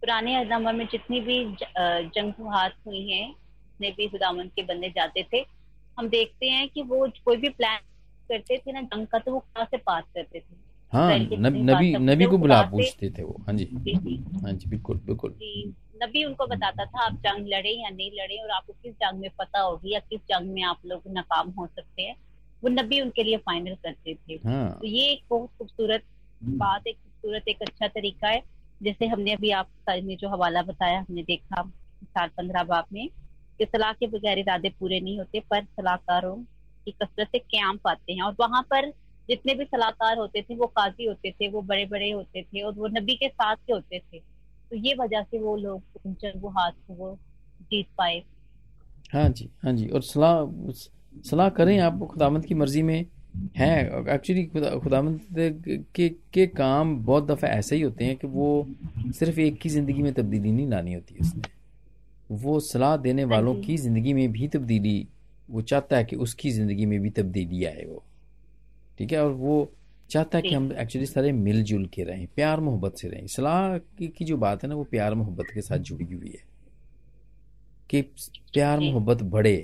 पुराने 0.01 0.35
अहदनामा 0.35 0.71
में 0.71 0.85
जितनी 0.87 1.19
भी 1.19 1.55
जंगजुहात 1.77 2.73
हुई 2.87 3.09
हैं 3.09 3.29
जितने 3.31 3.91
भी 3.91 4.07
खुदामंद 4.07 4.51
के 4.51 4.63
बंदे 4.63 4.89
जाते 4.89 5.23
थे 5.33 5.45
हम 5.99 6.09
देखते 6.09 6.45
हैं 6.45 6.69
कि 6.69 6.81
वो 6.81 7.07
कोई 7.25 7.37
भी 7.37 7.49
प्लान 7.49 7.79
करते 8.29 8.57
थे 8.57 8.71
ना 8.71 8.81
जंग 8.81 9.07
का 9.07 9.19
तो 9.19 9.31
वो 9.31 9.39
कहाँ 9.39 9.65
से 9.65 9.77
पास 9.77 10.03
करते 10.15 10.39
थे? 10.39 10.66
हाँ 10.93 11.17
नबी 11.19 11.97
नबी 11.97 12.25
को 12.25 12.37
बुला 12.37 12.61
पूछते 12.61 13.09
थे 13.09 13.23
वो। 13.23 13.35
हाँ 13.47 13.55
जी। 13.55 13.65
हाँ 14.43 14.53
जी 14.53 14.69
बिल्कुल 14.69 14.97
बिल्कुल। 14.97 15.35
नबी 16.03 16.23
उनको 16.23 16.45
बताता 16.47 16.85
था 16.85 17.05
आप 17.05 17.13
जंग 17.13 17.47
लड़े 17.47 17.71
या 17.71 17.89
नहीं 17.89 18.11
लड़े 18.11 18.37
और 18.43 18.49
आपको 18.49 18.73
किस 18.73 18.93
जंग 18.93 19.19
में 19.19 19.29
पता 19.39 19.59
होगी 19.59 19.93
या 19.93 19.99
किस 19.99 20.19
जंग 20.19 20.53
में 20.53 20.63
आप 20.63 20.81
लोग 20.85 21.01
नाकाम 21.07 21.49
हो 21.49 21.67
सकते 21.67 22.01
हैं 22.01 22.15
वो 22.63 22.69
नबी 22.69 23.01
उनके 23.01 23.23
लिए 23.23 23.37
फाइनल 23.37 23.75
करते 23.75 24.13
थे। 24.13 24.33
हाँ। 24.33 24.77
तो 24.81 24.87
ये 24.87 25.03
एक 25.03 25.23
बहुत 25.29 25.49
खूबसूरत 25.57 26.03
बात 26.43 26.87
एक 26.87 26.95
खूबसूरत 26.95 27.47
एक 27.47 27.61
अच्छा 27.61 27.87
तरीका 27.87 28.27
है। 28.27 28.41
जैसे 28.83 29.07
हमने 29.07 29.33
अभी 29.33 29.51
आप 29.51 29.69
में 29.89 30.15
जो 30.17 30.29
हवाला 30.29 30.61
बताया 30.61 30.99
हमने 30.99 31.23
देखा 31.23 31.61
साल 32.03 32.27
पंद्रह 32.27 32.63
बाप 32.63 32.85
में 32.93 33.07
कि 33.59 33.65
सलाह 33.65 33.93
के 33.93 34.07
बगैर 34.07 34.39
इरादे 34.39 34.69
पूरे 34.69 34.99
नहीं 34.99 35.17
होते 35.17 35.39
पर 35.39 35.63
सलाहकारों 35.63 36.35
की 36.85 36.91
कसरत 36.91 37.27
से 37.27 37.39
क्याम 37.39 37.77
पाते 37.77 38.13
हैं 38.13 38.21
और 38.21 38.35
वहाँ 38.39 38.61
पर 38.61 38.93
जितने 39.29 39.53
भी 39.55 39.65
सलाहकार 39.65 40.17
होते 40.17 40.41
थे 40.41 40.55
वो 40.55 40.67
काजी 40.69 41.05
होते 41.05 41.31
थे 41.31 41.47
वो 41.49 41.61
बड़े 41.63 41.85
बड़े 41.85 42.11
होते 42.11 42.41
थे 42.43 42.61
और 42.61 42.73
वो 42.73 42.87
नबी 42.89 43.15
के 43.15 43.27
साथ 43.27 43.55
के 43.57 43.73
होते 43.73 43.99
थे। 43.99 44.19
तो 44.19 44.75
ये 44.77 44.93
वजह 44.99 45.23
से 45.23 45.39
वो 45.39 45.55
लोग 45.57 45.81
वो 46.37 46.49
हाथ 46.51 46.71
को 46.87 46.93
वो 46.95 47.17
जीत 47.61 47.87
पाए। 47.97 48.21
हाँ 49.13 49.27
जी 49.29 49.49
हाँ 49.63 49.73
जी। 49.73 49.87
और 49.87 50.01
सलाह 50.03 50.71
सलाह 51.25 51.49
करें 51.49 51.77
आप 51.79 51.99
खुदामंद 52.11 52.45
की 52.45 52.53
मर्ज़ी 52.55 52.81
में 52.83 53.05
है। 53.57 53.69
एक्चुअली 54.13 54.45
खुदा 54.45 54.69
खुदामंद 54.79 55.19
के 55.95 56.09
के 56.33 56.45
काम 56.47 56.95
बहुत 57.05 57.27
दफ़ा 57.27 57.47
ऐसे 57.47 57.75
ही 57.75 57.81
होते 57.81 58.05
हैं 58.05 58.15
कि 58.17 58.27
वो 58.27 58.49
सिर्फ़ 59.13 59.39
एक 59.39 59.59
की 59.61 59.69
ज़िंदगी 59.69 60.01
में 60.01 60.13
तब्दीली 60.13 60.51
नहीं 60.51 60.67
लानी 60.69 60.93
होती 60.93 61.19
उसने 61.19 61.49
वो 62.29 62.59
सलाह 62.61 62.95
देने 62.97 63.23
हाँ 63.23 63.31
वालों 63.31 63.55
की 63.55 63.77
ज़िंदगी 63.77 64.13
में 64.13 64.31
भी 64.31 64.47
तब्दीली 64.47 65.07
वो 65.49 65.61
चाहता 65.63 65.97
है 65.97 66.03
कि 66.05 66.15
उसकी 66.17 66.51
ज़िंदगी 66.51 66.85
में 66.85 66.99
भी 67.01 67.09
तब्दीली 67.11 67.63
आए 67.65 67.85
वो। 67.85 68.03
ठीक 68.97 69.11
है? 69.11 69.23
और 69.23 69.31
वो 69.31 69.71
चाहता 70.09 70.37
है 70.37 70.41
कि 70.41 70.53
हम 70.53 70.71
एक्चुअली 70.73 71.05
सारे 71.05 71.31
मिलजुल 71.31 71.85
के 71.85 72.03
रहें 72.03 72.27
प्यार 72.35 72.59
मोहब्बत 72.59 72.97
से 72.97 73.07
रहें। 73.07 73.25
सलाह 73.27 73.77
की, 73.77 74.07
की 74.07 74.25
जो 74.25 74.37
बात 74.37 74.63
है 74.63 74.69
ना 74.69 74.75
वो 74.75 74.83
प्यार 74.83 75.15
मोहब्बत 75.15 75.47
के 75.53 75.61
साथ 75.61 75.77
जुड़ी 75.79 76.05
हुई 76.05 76.29
है। 76.29 76.45
कि 77.89 78.01
प्यार 78.01 78.79
मोहब्बत 78.79 79.23
बढ़े। 79.23 79.57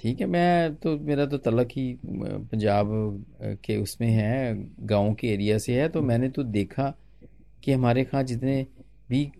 ठीक 0.00 0.20
है? 0.20 0.26
मैं 0.26 0.74
तो 0.74 0.96
मेरा 0.98 1.26
तो 1.26 1.38
तलक 1.38 1.68
ही 1.72 1.98
पंजाब 2.04 2.88
के 3.64 3.76
उसमें 3.76 4.08
है 4.08 4.54
गाँव 4.86 5.14
के 5.14 5.28
एरिया 5.28 5.58
से 5.58 5.80
है 5.80 5.88
तो 5.88 6.02
मैंने 6.02 6.28
तो 6.28 6.42
देखा 6.42 6.92
कि 7.64 7.72
हमारे 7.72 8.02
यहाँ 8.02 8.22
जितने 8.24 8.66
भी 9.10 9.30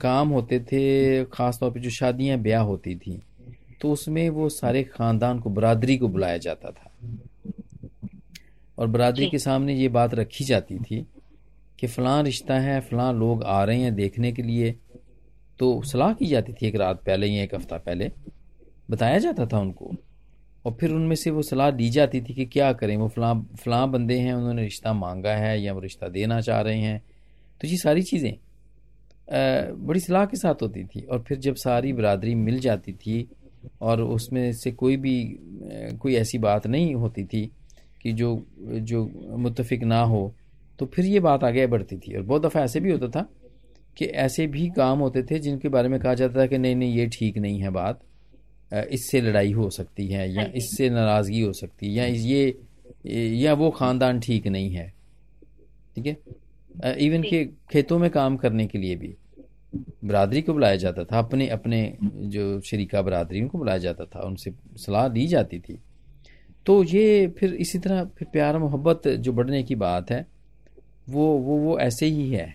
काम 0.00 0.28
होते 0.28 0.60
थे 0.62 1.24
ख़ास 1.24 1.58
तौर 1.60 1.70
पे 1.70 1.80
जो 1.80 1.90
शादियाँ 1.90 2.38
ब्याह 2.38 2.62
होती 2.62 2.94
थी 2.96 3.20
तो 3.80 3.92
उसमें 3.92 4.28
वो 4.30 4.48
सारे 4.48 4.82
ख़ानदान 4.84 5.40
को 5.40 5.50
बरादरी 5.50 5.96
को 5.98 6.08
बुलाया 6.08 6.38
जाता 6.38 6.70
था। 6.70 6.90
और 8.80 8.86
बरादरी 8.86 9.28
के 9.30 9.38
सामने 9.38 9.74
ये 9.74 9.88
बात 9.88 10.14
रखी 10.14 10.44
जाती 10.44 10.78
थी 10.78 11.06
कि 11.78 11.86
फ़लाँ 11.86 12.22
रिश्ता 12.22 12.58
है 12.60 12.80
फ़लाँ 12.80 13.12
लोग 13.14 13.42
आ 13.44 13.62
रहे 13.64 13.80
हैं 13.80 13.94
देखने 13.94 14.32
के 14.32 14.42
लिए। 14.42 14.74
तो 15.60 15.80
सलाह 15.86 16.12
की 16.12 16.26
जाती 16.26 16.52
थी 16.52 16.66
एक 16.66 16.76
रात 16.76 17.02
पहले 17.06 17.26
या 17.26 17.42
एक 17.42 17.54
हफ़्ता 17.54 17.76
पहले। 17.78 18.10
बताया 18.90 19.18
जाता 19.18 19.46
था 19.46 19.58
उनको। 19.58 19.90
और 20.64 20.76
फिर 20.80 20.90
उनमें 20.90 21.14
से 21.16 21.30
वो 21.30 21.42
सलाह 21.42 21.70
दी 21.70 21.88
जाती 21.90 22.20
थी 22.20 22.34
कि 22.34 22.46
क्या 22.46 22.72
करें? 22.72 22.96
वो 22.96 23.08
फलां 23.08 23.34
फलां 23.56 23.90
बंदे 23.92 24.18
हैं 24.18 24.32
उन्होंने 24.34 24.62
रिश्ता 24.62 24.92
मांगा 24.92 25.34
है 25.34 25.60
या 25.62 25.72
वो 25.72 25.80
रिश्ता 25.80 26.08
देना 26.08 26.40
चाह 26.40 26.60
रहे 26.60 26.80
हैं? 26.80 27.02
तो 27.60 27.68
ये 27.68 27.76
सारी 27.76 28.02
चीज़ें 28.02 28.32
बड़ी 29.78 30.00
सलाह 30.00 30.24
के 30.26 30.36
साथ 30.36 30.62
होती 30.62 30.84
थी। 30.84 31.00
और 31.02 31.22
फिर 31.28 31.38
जब 31.38 31.54
सारी 31.56 31.92
बरदरी 31.92 32.34
मिल 32.34 32.58
जाती 32.60 32.92
थी 32.94 33.26
और 33.80 34.02
उसमें 34.02 34.52
से 34.52 34.70
कोई 34.72 34.96
भी 34.96 35.16
कोई 36.00 36.14
ऐसी 36.16 36.38
बात 36.38 36.66
नहीं 36.66 36.94
होती 36.94 37.24
थी 37.24 37.50
कि 38.00 38.12
जो 38.12 38.28
जो 38.82 39.04
मुतफिक 39.38 39.82
ना 39.84 40.00
हो 40.04 40.32
तो 40.78 40.86
फिर 40.86 41.04
ये 41.04 41.20
बात 41.20 41.44
आगे 41.44 41.66
बढ़ती 41.66 41.96
थी। 41.98 42.16
और 42.16 42.22
बहुत 42.22 42.42
दफ़ा 42.42 42.60
ऐसे 42.60 42.80
भी 42.80 42.92
होता 42.92 43.08
था 43.10 43.28
कि 43.96 44.04
ऐसे 44.04 44.46
भी 44.46 44.68
काम 44.70 44.98
होते 44.98 45.22
थे 45.22 45.38
जिनके 45.38 45.68
बारे 45.68 45.88
में 45.88 45.98
कहा 46.00 46.14
जाता 46.14 46.40
था 46.40 46.46
कि 46.46 46.58
नहीं 46.58 46.76
नहीं 46.76 46.94
ये 46.94 47.06
ठीक 47.08 47.38
नहीं 47.38 47.60
है 47.60 47.70
बात। 47.70 48.00
इससे 48.90 49.20
लड़ाई 49.20 49.52
हो 49.52 49.68
सकती 49.70 50.06
है 50.08 50.30
या 50.30 50.42
हाँ 50.42 50.50
इससे 50.52 50.88
नाराज़गी 50.90 51.40
हो 51.40 51.52
सकती 51.52 51.86
है 51.86 51.92
या 51.94 52.04
ये 52.06 53.36
या 53.36 53.52
वो 53.54 53.70
ख़ानदान 53.70 54.20
ठीक 54.20 54.46
नहीं 54.48 54.70
है। 54.70 54.88
ठीक 55.96 56.06
है? 56.06 56.16
इवन 56.98 57.22
के 57.22 57.44
खेतों 57.70 57.98
में 57.98 58.10
काम 58.10 58.36
करने 58.36 58.66
के 58.66 58.78
लिए 58.78 58.96
भी 58.96 59.14
बरादरी 60.04 60.42
को 60.42 60.52
बुलाया 60.52 60.76
जाता 60.76 61.04
था। 61.04 61.18
अपने 61.18 61.48
अपने 61.48 61.82
जो 62.02 62.60
शरीका 62.60 63.02
बरादरी 63.02 63.40
उनको 63.42 63.58
बुलाया 63.58 63.78
जाता 63.78 64.04
था। 64.06 64.20
उनसे 64.20 64.52
सलाह 64.78 65.08
दी 65.08 65.26
जाती 65.26 65.58
थी। 65.60 65.78
तो 66.66 66.82
ये 66.84 67.26
फिर 67.38 67.54
इसी 67.54 67.78
तरह 67.78 68.04
फिर 68.18 68.28
प्यार 68.32 68.58
मोहब्बत 68.58 69.08
जो 69.08 69.32
बढ़ने 69.32 69.62
की 69.62 69.74
बात 69.74 70.10
है, 70.10 70.26
वो 71.08 71.26
वो 71.38 71.56
वो 71.58 71.78
ऐसे 71.80 72.06
ही 72.06 72.30
है 72.30 72.54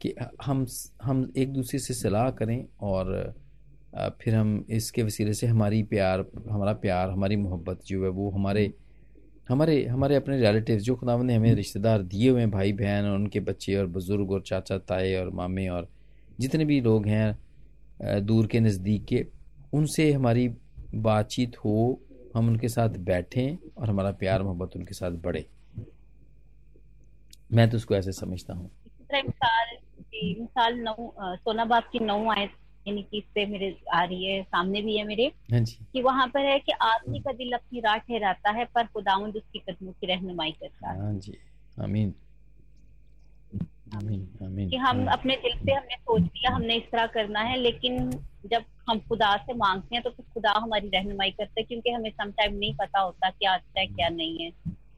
कि 0.00 0.14
हम 0.44 0.66
हम 1.02 1.30
एक 1.36 1.52
दूसरे 1.52 1.78
से 1.80 1.94
सलाह 1.94 2.30
करें 2.30 2.64
और 2.80 3.12
फिर 4.20 4.34
हम 4.34 4.64
इसके 4.70 5.02
वसीले 5.02 5.32
से 5.34 5.46
हमारी 5.46 5.82
प्यार, 5.82 6.24
हमारा 6.50 6.72
प्यार, 6.72 7.10
हमारी 7.10 7.36
मोहब्बत 7.36 7.80
जो 7.86 8.02
है 8.04 8.10
वो 8.10 8.30
हमारे 8.30 8.72
हमारे 9.48 9.84
हमारे 9.86 10.14
अपने 10.14 10.36
रिलेटिव 10.36 10.78
जो 10.78 10.94
खुदा 10.96 11.16
ने 11.22 11.34
हमें 11.34 11.54
रिश्तेदार 11.54 12.02
दिए 12.02 12.30
हुए 12.30 12.40
हैं 12.40 12.50
भाई 12.50 12.72
बहन 12.72 13.04
और 13.04 13.14
उनके 13.14 13.40
बच्चे 13.40 13.76
और 13.76 13.86
बुज़ुर्ग 13.86 14.30
और 14.30 14.42
चाचा, 14.46 14.78
ताए 14.78 15.14
और 15.14 15.30
मामे 15.30 15.68
और 15.68 15.88
जितने 16.40 16.64
भी 16.64 16.80
लोग 16.80 17.06
हैं 17.06 18.24
दूर 18.26 18.46
के 18.46 18.60
नज़दीक 18.60 19.04
के, 19.04 19.24
उनसे 19.72 20.12
हमारी 20.12 20.48
बातचीत 20.94 21.56
हो 21.56 22.00
हम 22.34 22.48
उनके 22.48 22.68
साथ 22.68 22.88
बैठें 22.88 23.58
और 23.78 23.88
हमारा 23.90 24.10
प्यार 24.10 24.42
मोहब्बत 24.42 24.76
उनके 24.76 24.94
साथ 24.94 25.10
बढ़े। 25.10 25.46
मैं 27.52 27.70
तो 27.70 27.76
उसको 27.76 27.94
ऐसे 27.94 28.12
समझता 28.12 28.54
हूँ। 28.54 28.70
मिसाल 30.40 30.74
नौ 30.74 31.14
सोना 31.20 31.64
बाप 31.64 31.88
की 31.92 31.98
नौ 31.98 32.30
आयत 32.30 32.50
यानी 32.88 33.02
कि 33.02 33.18
इससे 33.18 33.46
मेरे 33.46 33.76
आ 33.94 34.04
रही 34.04 34.24
है 34.24 34.42
सामने 34.42 34.82
भी 34.82 34.96
है 34.96 35.06
मेरे। 35.06 35.32
हाँ 35.52 35.64
कि 35.64 36.02
वहाँ 36.02 36.26
पर 36.28 36.40
है 36.40 36.58
कि 36.58 36.72
आदमी 36.72 37.20
का 37.20 37.32
दिल 37.32 37.52
अपनी 37.52 37.80
राह 37.80 37.96
ठहराता 37.96 38.50
है 38.50 38.64
पर 38.64 38.86
खुदावंद 38.86 39.36
उसकी 39.36 39.58
कदमों 39.58 39.92
की 39.92 40.06
रहनुमाई 40.06 40.50
करता 40.50 40.90
है। 40.90 41.00
हाँ 41.00 41.14
जी 41.14 41.38
आमीन। 41.82 42.14
आमीन 43.94 44.26
आमीन। 44.44 44.68
कि 44.70 44.76
हम 44.76 45.06
अपने 45.06 45.36
दिल 45.36 45.58
से 45.58 45.72
हमने 45.72 45.96
सोच 45.96 46.22
लिया 46.22 46.54
हमने 46.54 46.74
इस 46.76 46.90
तरह 46.92 47.06
करना 47.06 47.40
है 47.40 47.56
लेकिन 47.58 48.10
जब 48.46 48.64
हम 48.90 48.98
खुदा 48.98 49.36
से 49.36 49.54
मांगते 49.54 49.94
हैं 49.94 50.02
तो 50.04 50.10
फिर 50.10 50.26
खुदा 50.34 50.52
हमारी 50.56 50.88
रहनुमाई 50.88 51.30
करते 51.30 51.60
हैं 51.60 51.66
क्योंकि 51.68 51.90
हमें 51.90 52.10
समटाइम 52.10 52.54
नहीं 52.54 52.74
पता 52.74 53.00
होता 53.00 53.30
क्या 53.30 53.54
अच्छा 53.54 53.80
है 53.80 53.86
क्या 53.86 54.08
नहीं 54.08 54.38
है। 54.38 54.50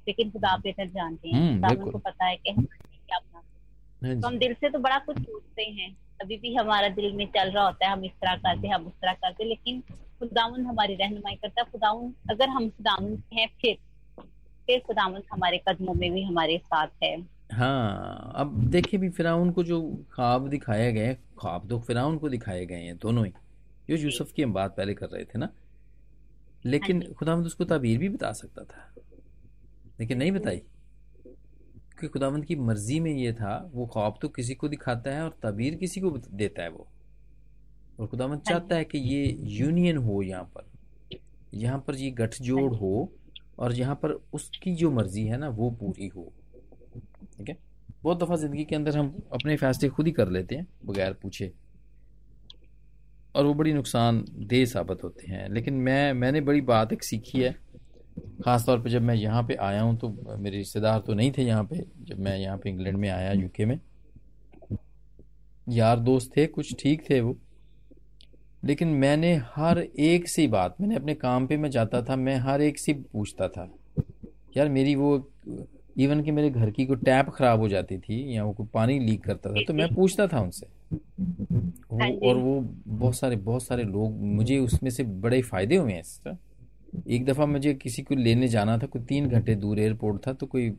लेकिन 0.08 0.30
खुदा 0.30 0.56
बेहतर 0.56 0.86
जानते 0.86 1.28
हैं 1.28 1.40
हम्म, 1.40 1.68
खुदा 1.68 1.90
को 1.90 1.98
पता 1.98 2.24
है 2.26 2.36
कि 2.36 2.50
हम 2.50 2.64
क्या 2.64 3.16
अपना 3.16 3.42
हाँ। 4.02 4.20
तो 4.20 4.26
हम 4.26 4.38
दिल 4.38 4.54
से 4.54 4.68
तो 4.70 4.78
बड़ा 4.78 4.98
कुछ 4.98 5.18
सोचते 5.18 5.62
हैं 5.62 5.96
अभी 6.22 6.36
भी 6.36 6.54
हमारा 6.54 6.88
दिल 6.88 7.12
में 7.12 7.26
चल 7.26 7.50
रहा 7.50 7.64
होता 7.64 7.86
है 7.86 7.92
हम 7.92 8.04
इस 8.04 8.12
तरह 8.12 8.36
करते 8.36 8.68
हम 8.68 8.86
उस 8.86 8.92
तरह 8.92 9.12
करते 9.12 9.44
लेकिन 9.44 9.80
खुदाउन 10.20 10.64
हमारी 10.66 10.94
रहनुमाई 10.94 11.34
करता 11.34 11.60
है। 11.60 11.70
खुदाउन 11.72 12.14
अगर 12.30 12.48
हम 12.48 12.68
खुदावन 12.68 13.22
हैं 13.32 13.46
फिर 13.62 13.76
फिर 14.66 14.80
खुदाउन 14.80 15.22
हमारे 15.32 15.58
कदमों 15.68 15.94
में 15.94 16.10
भी 16.12 16.22
हमारे 16.22 16.58
साथ 16.58 16.88
है। 17.02 17.16
हाँ 17.50 18.32
अब 18.36 18.60
देखिए 18.70 19.00
भी 19.00 19.08
फिराउन 19.10 19.50
को 19.52 19.62
जो 19.64 19.80
ख्वाब 20.12 20.48
दिखाए 20.48 20.92
गए 20.92 21.14
ख्वाब 21.40 21.68
तो 21.68 21.78
फिराउन 21.80 22.18
को 22.18 22.28
दिखाए 22.28 22.66
गए 22.66 22.82
हैं 22.82 22.96
दोनों 22.98 23.24
ही। 23.26 23.32
जो 23.88 23.96
यूसुफ 23.96 24.32
की 24.32 24.42
हम 24.42 24.52
बात 24.52 24.76
पहले 24.76 24.94
कर 24.94 25.06
रहे 25.06 25.24
थे 25.24 25.38
ना 25.38 25.48
लेकिन 26.64 27.02
हाँ 27.02 27.12
खुदावंद 27.12 27.46
उसको 27.46 27.64
ताबीर 27.64 27.98
भी 27.98 28.08
बता 28.08 28.32
सकता 28.32 28.64
था। 28.64 28.92
लेकिन 30.00 30.18
नहीं 30.18 30.32
बताई। 30.32 30.56
क्योंकि 30.56 32.08
खुदावंद 32.08 32.44
की 32.44 32.56
मर्ज़ी 32.56 32.98
में 33.00 33.12
ये 33.12 33.32
था 33.32 33.70
वो 33.74 33.86
ख्वाब 33.86 34.18
तो 34.22 34.28
किसी 34.28 34.54
को 34.54 34.68
दिखाता 34.68 35.10
है 35.10 35.22
और 35.22 35.38
तबीर 35.42 35.74
किसी 35.74 36.00
को 36.00 36.10
देता 36.10 36.62
है 36.62 36.70
वो। 36.70 36.86
और 38.00 38.06
खुदावंद 38.06 38.38
हाँ 38.38 38.44
चाहता 38.48 38.76
है 38.76 38.84
कि 38.84 38.98
ये 38.98 39.36
यूनियन 39.58 39.96
हो 39.96 40.22
यहाँ 40.22 40.44
पर। 40.56 40.68
यहाँ 41.54 41.78
पर 41.78 41.94
ये 41.94 42.10
गठजोड़ 42.10 42.70
हाँ 42.72 42.80
हो 42.80 43.12
और 43.58 43.72
यहाँ 43.72 43.94
पर 43.94 44.10
उसकी 44.32 44.74
जो 44.74 44.90
मर्ज़ी 44.90 45.26
है 45.26 45.38
ना 45.38 45.48
वो 45.48 45.70
पूरी 45.70 46.06
हो। 46.06 46.32
ठीक 47.40 47.48
है? 47.48 47.56
बहुत 48.02 48.22
दफ़ा 48.22 48.36
ज़िंदगी 48.36 48.64
के 48.64 48.76
अंदर 48.76 48.96
हम 48.96 49.06
अपने 49.32 49.56
फैसले 49.56 49.88
खुद 49.88 50.06
ही 50.06 50.12
कर 50.12 50.28
लेते 50.28 50.54
हैं, 50.54 50.66
बगैर 50.86 51.12
पूछे। 51.12 51.52
और 53.34 53.46
वो 53.46 53.54
बड़ी 53.54 53.72
नुकसान 53.72 54.24
दे 54.38 54.64
साबित 54.66 55.04
होते 55.04 55.26
हैं। 55.26 55.48
लेकिन 55.48 55.74
मैं, 55.74 56.12
मैंने 56.12 56.40
बड़ी 56.40 56.60
बात 56.60 56.92
एक 56.92 57.02
सीखी 57.02 57.40
है। 57.40 57.52
ख़ास 58.44 58.66
तौर 58.66 58.80
पे 58.80 58.90
जब 58.90 59.02
मैं 59.02 59.14
यहाँ 59.14 59.42
पे 59.42 59.54
आया 59.54 59.82
हूँ 59.82 59.96
तो 59.98 60.08
मेरे 60.38 60.56
रिश्तेदार 60.56 61.00
तो 61.00 61.14
नहीं 61.14 61.32
थे 61.32 61.42
यहाँ 61.42 61.64
पे, 61.64 61.84
जब 62.00 62.18
मैं 62.18 62.36
यहाँ 62.38 62.56
पे 62.58 62.70
इंग्लैंड 62.70 62.96
में 62.96 63.08
आया 63.08 63.32
यूके 63.32 63.64
में। 63.64 63.78
यार 65.68 65.98
दोस्त 66.00 66.36
थे, 66.36 66.46
कुछ 66.46 66.74
ठीक 66.82 67.08
थे 67.10 67.20
वो। 67.20 67.36
लेकिन 68.64 68.88
मैंने 68.88 69.34
हर 69.54 69.78
एक 69.78 70.28
सी 70.28 70.46
बात, 70.48 70.76
मैंने 70.80 70.96
अपने 70.96 71.14
काम 71.14 71.46
पे 71.46 71.56
मैं 71.56 71.70
जाता 71.70 72.02
था, 72.02 72.16
मैं 72.16 72.36
हर 72.38 72.62
एक 72.62 72.78
सी 72.78 72.92
पूछता 72.92 73.48
था। 73.48 73.70
यार 74.56 74.68
मेरी 74.68 74.94
वो 74.94 75.16
इवन 76.02 76.22
कि 76.22 76.30
मेरे 76.30 76.50
घर 76.50 76.70
की 76.70 76.86
कोई 76.86 76.96
टैप 76.96 77.28
खराब 77.28 77.60
हो 77.60 77.68
जाती 77.68 77.98
थी 77.98 78.36
या 78.36 78.44
वो 78.44 78.52
कोई 78.52 78.66
पानी 78.74 78.98
लीक 78.98 79.24
करता 79.24 79.50
था 79.50 79.62
तो 79.64 79.74
मैं 79.74 79.94
पूछता 79.94 80.26
था 80.26 80.40
उनसे। 80.40 80.66
वो, 80.92 81.98
हाँ 81.98 82.10
और 82.10 82.36
वो 82.36 82.60
बहुत 82.86 83.16
सारे 83.16 83.36
बहुत 83.36 83.62
सारे 83.62 83.84
लोग 83.84 84.20
मुझे 84.34 84.58
उसमें 84.58 84.90
से 84.90 85.04
बड़े 85.04 85.40
फ़ायदे 85.42 85.76
हुए 85.76 85.92
हैं 85.92 86.00
इस 86.00 86.20
एक 87.08 87.24
दफ़ा 87.24 87.46
मुझे 87.46 87.74
किसी 87.74 88.02
को 88.02 88.14
लेने 88.14 88.48
जाना 88.48 88.78
था 88.78 88.86
कोई 88.86 89.02
तीन 89.02 89.28
घंटे 89.28 89.54
दूर 89.54 89.80
एयरपोर्ट 89.80 90.26
था 90.26 90.32
तो 90.32 90.46
कोई 90.46 90.72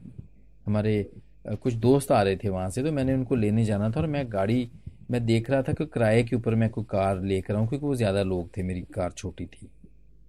हमारे 0.66 1.12
कुछ 1.48 1.74
दोस्त 1.74 2.12
आ 2.12 2.22
रहे 2.22 2.36
थे 2.36 2.50
वहाँ 2.50 2.70
से 2.70 2.84
तो 2.84 2.92
मैंने 2.92 3.14
उनको 3.14 3.36
लेने 3.36 3.66
जाना 3.66 3.90
था 3.90 4.00
और 4.00 4.08
मैं 4.08 4.26
गाड़ी 4.34 4.70
मैं 5.12 5.26
देख 5.26 5.50
रहा 5.50 5.62
था 5.62 5.74
कि 5.74 5.86
किराए 5.86 6.24
के 6.24 6.36
ऊपर 6.36 6.56
मैं 6.56 6.70
कोई 6.70 6.84
कार 6.84 7.22
लेकर 7.22 7.56
आऊँ 7.56 7.68
क्योंकि 7.68 7.86
वो 7.86 7.96
ज़्यादा 7.96 8.24
लोग 8.24 8.50
थे 8.58 8.64
मेरी 8.64 8.82
कार 8.82 9.12
छोटी 9.12 9.46
थी। 9.46 9.68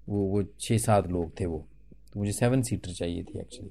वो 0.09 0.27
वो 0.27 0.43
छः 0.61 0.79
सात 0.79 1.09
लोग 1.09 1.41
थे 1.41 1.47
वो। 1.47 1.65
तो 2.13 2.21
मुझे 2.21 2.33
सेवन 2.33 2.63
सीटर 2.63 2.93
चाहिए 2.93 3.23
थी 3.23 3.39
एक्चुअली 3.39 3.71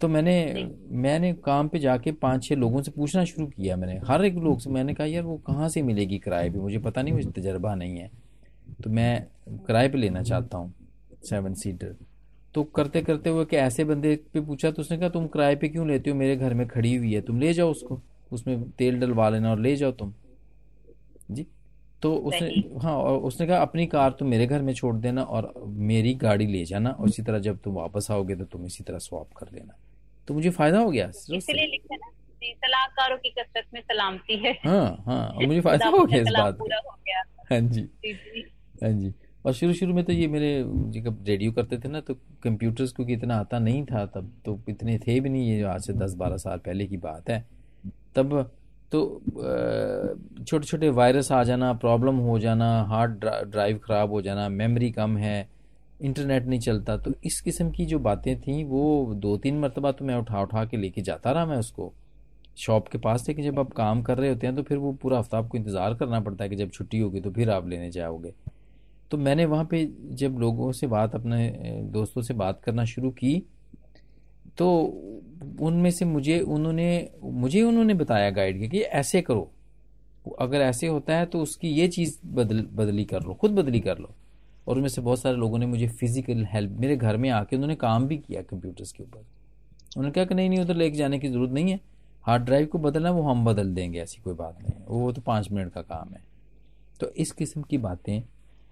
तो 0.00 0.08
मैंने 0.08 0.68
मैंने 0.94 1.32
काम 1.44 1.68
पे 1.68 1.78
जाके 1.78 2.12
पाँच 2.14 2.44
छह 2.44 2.54
लोगों 2.54 2.82
से 2.82 2.90
पूछना 2.90 3.24
शुरू 3.24 3.46
किया 3.46 3.76
मैंने। 3.76 4.00
हर 4.06 4.24
एक 4.24 4.34
लोग 4.36 4.60
से 4.60 4.70
मैंने 4.70 4.94
कहा 4.94 5.06
यार 5.06 5.22
वो 5.22 5.36
कहाँ 5.46 5.68
से 5.68 5.82
मिलेगी 5.82 6.18
किराए 6.18 6.50
पे? 6.50 6.58
मुझे 6.58 6.78
पता 6.78 7.02
नहीं 7.02 7.14
मुझे 7.14 7.30
तजर्बा 7.32 7.74
नहीं 7.74 7.98
है। 7.98 8.10
तो 8.84 8.90
मैं 8.90 9.26
किराए 9.48 9.88
पे 9.88 9.98
लेना 9.98 10.22
चाहता 10.22 10.58
हूँ 10.58 10.72
सेवन 11.24 11.54
सीटर 11.54 11.94
तो 12.54 12.62
करते 12.66 13.00
करते 13.02 13.30
हुए 13.30 13.44
कि 13.44 13.56
ऐसे 13.56 13.84
बंदे 13.84 14.14
पे 14.34 14.40
पूछा 14.40 14.70
तो 14.70 14.82
उसने 14.82 14.98
कहा 14.98 15.08
तुम 15.08 15.26
किराए 15.26 15.56
पे 15.56 15.68
क्यों 15.68 15.86
लेते 15.88 16.10
हो? 16.10 16.16
मेरे 16.16 16.36
घर 16.36 16.54
में 16.54 16.66
खड़ी 16.68 16.94
हुई 16.96 17.12
है 17.14 17.20
तुम 17.20 17.40
ले 17.40 17.52
जाओ 17.52 17.70
उसको। 17.70 18.00
उसमें 18.32 18.70
तेल 18.70 18.98
डलवा 19.00 19.28
लेना 19.28 19.50
और 19.50 19.60
ले 19.60 19.74
जाओ 19.76 19.92
तुम। 19.92 20.12
जी। 21.30 21.46
तो 22.02 22.14
उसने 22.14 22.48
हाँ 22.82 22.96
और 22.96 23.18
उसने 23.18 23.46
कहा 23.46 23.58
अपनी 23.58 23.86
कार 23.86 24.10
तुम 24.18 24.28
मेरे 24.28 24.46
घर 24.46 24.62
में 24.62 24.72
छोड़ 24.74 24.94
देना 24.96 25.22
और 25.22 25.52
मेरी 25.66 26.14
गाड़ी 26.14 26.46
ले 26.46 26.64
जाना। 26.64 26.90
और 26.90 27.08
इसी 27.08 27.22
तरह 27.22 27.38
जब 27.38 27.58
तुम 27.64 27.74
वापस 27.74 28.10
आओगे 28.10 28.36
तो 28.36 28.44
तुम 28.44 28.66
इसी 28.66 28.84
तरह 28.84 28.98
स्वाप 28.98 29.32
कर 29.36 29.46
लेना। 29.54 29.76
तो 30.28 30.34
मुझे 30.34 30.50
फ़ायदा 30.52 30.78
हो 30.78 30.90
गया 30.90 31.08
इसलिए 31.08 32.54
सलाहकारों 32.54 33.16
की 33.18 33.30
कसरत 33.30 33.64
में 33.74 33.80
सलामती 33.82 34.36
है। 34.38 34.52
हाँ 34.64 35.04
हाँ 35.06 35.26
और 35.28 35.46
मुझे 35.46 35.60
फ़ायदा 35.60 35.88
हो 35.88 36.04
गया 36.04 36.20
इस 36.20 36.28
बात 36.28 36.58
हाँ 37.52 37.60
जी। 37.62 37.80
हाँ 38.82 38.92
जी। 38.92 39.12
और 39.44 39.52
शुरू 39.54 39.72
शुरू 39.74 39.94
में 39.94 40.04
तो 40.04 40.12
ये 40.12 40.26
मेरे 40.28 40.52
जब 40.92 41.24
रेडियो 41.26 41.52
करते 41.52 41.78
थे 41.78 41.88
ना 41.88 42.00
तो 42.00 42.14
कंप्यूटर्स 42.44 42.92
को 42.92 43.02
इतना 43.08 43.36
आता 43.36 43.58
नहीं 43.58 43.84
था 43.86 44.04
तब 44.14 44.32
तो 44.44 44.58
इतने 44.68 44.98
थे 44.98 45.18
भी 45.20 45.28
नहीं 45.28 45.48
ये 45.50 45.58
जो 45.58 45.68
आज 45.68 45.86
से 45.86 45.92
दस 45.94 46.14
बारह 46.14 46.36
साल 46.36 46.58
पहले 46.58 46.86
की 46.86 46.96
बात 46.98 47.30
है। 47.30 47.38
तब 48.16 48.50
तो 48.92 49.00
छोटे 50.44 50.66
छोटे 50.66 50.88
वायरस 50.90 51.30
आ 51.32 51.42
जाना 51.44 51.72
प्रॉब्लम 51.74 52.16
हो 52.26 52.38
जाना 52.38 52.70
हार्ड 52.90 53.24
ड्राइव 53.50 53.78
ख़राब 53.84 54.10
हो 54.10 54.22
जाना 54.22 54.48
मेमोरी 54.50 54.90
कम 54.90 55.16
है 55.16 55.48
इंटरनेट 56.00 56.46
नहीं 56.46 56.60
चलता। 56.60 56.96
तो 56.96 57.12
इस 57.24 57.40
किस्म 57.40 57.70
की 57.70 57.86
जो 57.86 57.98
बातें 58.00 58.40
थी, 58.40 58.62
वो 58.64 59.14
दो 59.16 59.36
तीन 59.36 59.58
मरतबा 59.58 59.92
तो 59.92 60.04
मैं 60.04 60.16
उठा 60.16 60.42
उठा 60.42 60.64
के 60.64 60.76
लेके 60.76 61.02
जाता 61.02 61.32
रहा 61.32 61.46
मैं 61.46 61.56
उसको। 61.58 61.92
शॉप 62.56 62.88
के 62.88 62.98
पास 62.98 63.26
थे 63.28 63.34
कि 63.34 63.42
जब 63.42 63.58
आप 63.58 63.72
काम 63.72 64.02
कर 64.02 64.18
रहे 64.18 64.28
होते 64.28 64.46
हैं 64.46 64.56
तो 64.56 64.62
फिर 64.62 64.78
वो 64.78 64.92
पूरा 64.92 65.18
हफ़्ता 65.18 65.38
आपको 65.38 65.58
इंतज़ार 65.58 65.94
करना 65.94 66.20
पड़ता 66.20 66.44
है 66.44 66.50
कि 66.50 66.56
जब 66.56 66.70
छुट्टी 66.70 66.98
होगी 66.98 67.20
तो 67.20 67.30
फिर 67.30 67.50
आप 67.50 67.68
लेने 67.68 67.90
जाओगे। 67.90 68.32
तो 69.10 69.18
मैंने 69.18 69.44
वहाँ 69.44 69.64
पे 69.64 69.84
जब 70.12 70.38
लोगों 70.38 70.70
से 70.72 70.86
बात, 70.86 71.14
अपने 71.14 71.48
दोस्तों 71.92 72.22
से 72.22 72.34
बात 72.34 72.60
करना 72.62 72.84
शुरू 72.84 73.10
की 73.12 73.42
तो 74.58 74.68
उनमें 75.60 75.90
से 75.90 76.04
मुझे, 76.04 76.38
उन्होंने 76.40 77.10
मुझे 77.22 77.62
उन्होंने 77.62 77.94
बताया 77.94 78.30
गाइड 78.30 78.60
के 78.60 78.68
कि 78.68 78.80
ऐसे 78.80 79.22
करो। 79.22 79.50
अगर 80.40 80.60
ऐसे 80.60 80.86
होता 80.86 81.16
है 81.16 81.26
तो 81.26 81.40
उसकी 81.40 81.68
ये 81.70 81.88
चीज़ 81.88 82.18
बदल, 82.26 82.66
बदली 82.72 83.04
कर 83.04 83.22
लो, 83.22 83.34
खुद 83.34 83.50
बदली 83.50 83.80
कर 83.80 83.98
लो। 83.98 84.14
और 84.66 84.76
उनमें 84.76 84.88
से 84.88 85.00
बहुत 85.00 85.20
सारे 85.20 85.36
लोगों 85.36 85.58
ने 85.58 85.66
मुझे 85.66 85.88
फ़िज़िकल 85.88 86.44
हेल्प 86.52 86.76
मेरे 86.80 86.96
घर 86.96 87.16
में 87.16 87.28
आके 87.30 87.56
उन्होंने 87.56 87.74
काम 87.76 88.06
भी 88.06 88.16
किया 88.18 88.42
कंप्यूटर्स 88.42 88.92
के 88.92 89.02
ऊपर। 89.02 89.18
उन्होंने 89.18 90.10
कहा 90.10 90.24
कि 90.24 90.34
नहीं 90.34 90.48
नहीं 90.48 90.60
उधर 90.60 90.76
लेके 90.76 90.96
जाने 90.96 91.18
की 91.18 91.28
ज़रूरत 91.28 91.50
नहीं 91.50 91.70
है। 91.70 91.80
हार्ड 92.24 92.44
ड्राइव 92.44 92.66
को 92.66 92.78
बदलना 92.78 93.10
वो 93.10 93.22
हम 93.22 93.44
बदल 93.44 93.74
देंगे 93.74 94.00
ऐसी 94.00 94.20
कोई 94.22 94.34
बात 94.34 94.58
नहीं 94.62 94.74
वो 94.88 95.12
तो 95.12 95.20
पाँच 95.20 95.50
मिनट 95.52 95.72
का 95.72 95.82
काम 95.82 96.14
है। 96.14 96.22
तो 97.00 97.08
इस 97.14 97.32
किस्म 97.32 97.62
की 97.62 97.78
बातें 97.78 98.22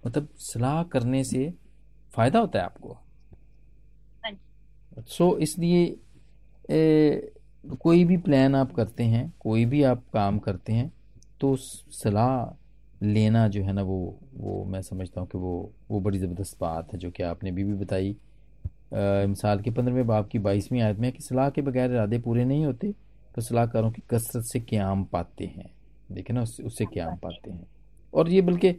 मतलब 0.04 0.28
सलाह 0.42 0.82
करने 0.84 1.22
से 1.24 1.52
फ़ायदा 2.12 2.38
होता 2.38 2.58
है 2.58 2.64
आपको? 2.64 2.98
सो 4.98 5.24
so, 5.24 5.38
इसलिए 5.38 6.00
कोई 7.74 8.04
भी 8.04 8.16
प्लान 8.16 8.54
आप 8.54 8.72
करते 8.72 9.04
हैं 9.04 9.32
कोई 9.40 9.64
भी 9.64 9.82
आप 9.82 10.02
काम 10.12 10.38
करते 10.38 10.72
हैं 10.72 10.92
तो 11.40 11.54
सलाह 11.56 12.44
लेना 13.04 13.46
जो 13.48 13.62
है 13.62 13.72
ना 13.72 13.82
वो 13.82 13.98
वो 14.34 14.64
मैं 14.64 14.80
समझता 14.82 15.20
हूँ 15.20 15.28
कि 15.28 15.38
वो 15.38 15.72
वो 15.90 16.00
बड़ी 16.00 16.18
ज़बरदस्त 16.18 16.58
बात 16.60 16.92
है 16.92 16.98
जो 16.98 17.10
कि 17.10 17.22
आपने 17.22 17.50
भी, 17.52 17.64
भी 17.64 17.74
बताई। 17.74 18.16
मिसाल 18.94 19.60
के 19.60 19.70
पंद्रहवें 19.70 20.06
बाप 20.06 20.28
की 20.28 20.38
बाईसवीं 20.38 20.80
आयत 20.80 20.98
में 20.98 21.10
कि 21.12 21.22
सलाह 21.22 21.50
के 21.50 21.62
बगैर 21.62 21.92
इरादे 21.92 22.18
पूरे 22.18 22.44
नहीं 22.44 22.64
होते 22.64 22.92
तो 23.34 23.42
सलाहकारों 23.42 23.90
की 23.90 24.02
कसरत 24.10 24.44
से 24.44 24.60
क्याम 24.60 25.04
पाते 25.04 25.44
हैं? 25.46 25.70
देखे 26.12 26.32
ना 26.32 26.42
उससे 26.42 26.62
उससे 26.62 26.84
क्याम 26.86 27.16
पाते 27.16 27.50
हैं? 27.50 27.66
और 28.14 28.28
ये 28.28 28.40
बल्कि 28.42 28.70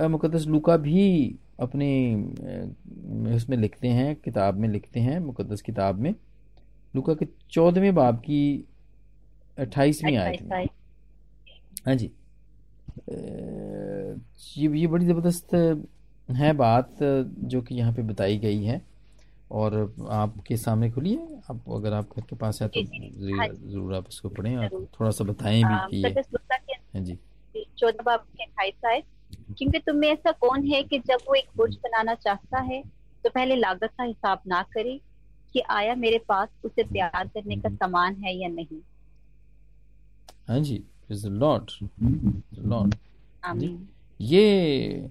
मुकदस 0.00 0.46
लुका 0.46 0.76
भी 0.76 1.38
अपने 1.60 1.88
उसमें 3.36 3.56
लिखते 3.56 3.88
हैं 3.88 4.14
किताब 4.16 4.58
में 4.58 4.68
लिखते 4.68 5.00
हैं 5.00 5.18
मुकदस 5.20 5.62
किताब 5.62 5.98
में। 6.00 6.14
लुका 6.94 7.14
के 7.14 7.26
चौदहवें 7.50 7.94
बाप 7.94 8.20
की 8.20 8.42
अट्ठाईसवीं 9.58 10.16
आयत 10.16 10.42
में। 10.42 10.66
हाँ 11.86 11.94
जी। 11.94 12.10
ये 14.42 14.68
ये 14.78 14.86
बड़ी 14.86 15.06
ज़बरदस्त 15.06 15.54
है 16.28 16.52
बात 16.54 16.96
जो 17.00 17.60
कि 17.62 17.74
यहाँ 17.74 17.92
पे 17.92 18.02
बताई 18.02 18.38
गई 18.38 18.64
है। 18.64 18.80
और 19.50 19.74
आपके 20.12 20.56
सामने 20.56 20.90
खुली 20.90 21.14
है 21.14 21.40
आप 21.50 21.64
अगर 21.74 21.92
आप 21.92 22.16
घर 22.16 22.24
के 22.28 22.36
पास 22.36 22.60
है 22.62 22.68
तो 22.68 22.80
हाँ 22.80 23.48
ज़रूर 23.48 23.94
आप 23.94 24.06
इसको 24.08 24.28
पढ़ें। 24.28 24.56
और 24.56 24.86
थोड़ा 24.94 25.10
सा 25.10 25.24
बताएँ 25.24 25.62
भी 25.64 25.76
कि 25.90 25.96
ये 25.98 26.12
हाँ 26.94 27.02
जी। 27.02 27.18
चौदह 27.78 28.02
बाब 28.02 28.20
के 28.36 28.44
अट्ठाईस 28.44 28.84
आयत 28.86 29.04
क्योंकि 29.58 29.78
तुम 29.78 29.96
में 29.96 30.08
ऐसा 30.08 30.32
कौन 30.40 30.64
है 30.66 30.82
कि 30.82 30.98
जब 30.98 31.24
वो 31.28 31.34
एक 31.34 31.48
बुर्ज 31.56 31.74
बनाना 31.84 32.14
चाहता 32.16 32.60
है 32.62 32.82
तो 33.24 33.30
पहले 33.30 33.56
लागत 33.56 33.90
का 33.98 34.04
हिसाब 34.04 34.40
ना 34.48 34.62
करे 34.72 34.98
कि 35.54 35.60
आया 35.70 35.94
मेरे 35.96 36.18
पास 36.28 36.48
उसे 36.64 36.82
तैयार 36.82 37.28
करने 37.28 37.56
का 37.56 37.68
सामान 37.68 38.14
है 38.24 38.34
या 38.36 38.48
नहीं। 38.48 38.80
हाँ 40.48 40.60
जी। 40.60 40.82
लॉर्ड 41.12 41.70
लॉर्ड 42.58 42.94
ये 44.22 45.10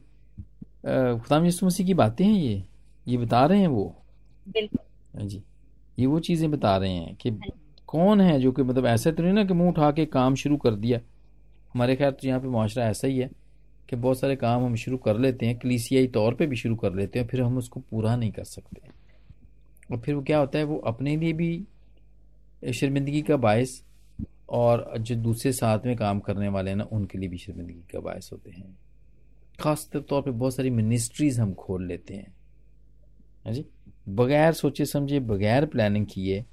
खुदाम 0.84 1.46
यसु 1.46 1.65
मसीह 1.65 1.86
की 1.86 1.94
बातें 1.94 2.25
हैं 2.25 2.34
ये? 2.34 2.63
ये 3.06 3.18
बता 3.18 3.46
रहे 3.46 3.60
हैं 3.60 3.68
वो? 3.68 3.84
बिल्कुल। 4.48 5.20
हाँ 5.20 5.27
जी। 5.27 5.41
ये 5.98 6.06
वो 6.06 6.20
चीज़ें 6.20 6.50
बता 6.51 6.75
रहे 6.77 6.91
हैं 6.91 7.15
कि 7.15 7.30
हाँ 7.32 7.50
कौन 7.89 8.22
है 8.22 8.39
जो 8.39 8.51
कि 8.51 8.63
मतलब 8.63 8.86
ऐसे 8.86 9.12
तो 9.12 9.24
नहीं 9.24 9.34
ना 9.34 9.44
कि 9.44 9.53
मुँह 9.53 9.70
उठा 9.70 9.91
के 9.91 10.06
काम 10.08 10.36
शुरू 10.36 10.58
कर 10.58 10.75
दिया? 10.75 11.00
हमारे 11.75 11.96
ख्याल 11.96 12.12
तो 12.12 12.27
यहाँ 12.27 12.39
पे 12.39 12.48
मुआशरा 12.48 12.86
ऐसा 12.86 13.08
ही 13.08 13.18
है 13.18 13.30
कि 13.89 13.96
बहुत 13.96 14.20
सारे 14.20 14.36
काम 14.36 14.63
हम 14.65 14.75
शुरू 14.75 14.98
कर 14.98 15.18
लेते 15.18 15.46
हैं 15.46 15.58
कलीसियाई 15.60 16.08
तौर 16.08 16.36
पे 16.36 16.48
भी 16.48 16.56
शुरू 16.56 16.75
कर 16.75 16.94
लेते 16.94 17.20
हैं 17.20 17.27
फिर 17.27 17.41
हम 17.41 17.58
उसको 17.58 17.80
पूरा 17.82 18.15
नहीं 18.15 18.32
कर 18.32 18.44
सकते। 18.44 18.82
और 19.89 20.00
फिर 20.00 20.15
वो 20.15 20.22
क्या 20.22 20.38
होता 20.38 20.58
है 20.58 20.63
वो 20.63 20.77
अपने 20.88 21.15
लिए 21.18 21.34
भी 21.34 21.51
शर्मिंदगी 22.63 23.22
का 23.22 23.38
बायस 23.38 23.82
और 24.51 24.94
जो 25.00 25.15
दूसरे 25.15 25.51
साथ 25.51 25.86
में 25.86 25.96
काम 25.98 26.20
करने 26.20 26.48
वाले 26.50 26.70
हैं 26.70 26.77
ना 26.77 26.88
उनके 26.91 27.18
लिए 27.18 27.30
भी 27.30 27.38
शर्मिंदगी 27.38 27.82
का 27.94 28.00
बायस 28.00 28.30
होते 28.34 28.51
हैं। 28.51 28.77
ख़ास 29.62 29.89
तौर 29.96 30.22
पे 30.22 30.32
बहुत 30.32 30.56
सारी 30.56 30.70
मिनिस्ट्रीज 30.70 31.39
हम 31.39 31.53
खोल 31.53 31.88
लेते 31.88 32.13
हैं। 32.13 32.34
है 33.46 33.53
जी? 33.53 33.65
बगैर 34.10 34.53
सोचे 34.53 34.86
समझे 34.86 35.20
बगैर 35.22 35.66
प्लानिंग 35.66 36.05
किए 36.05 36.46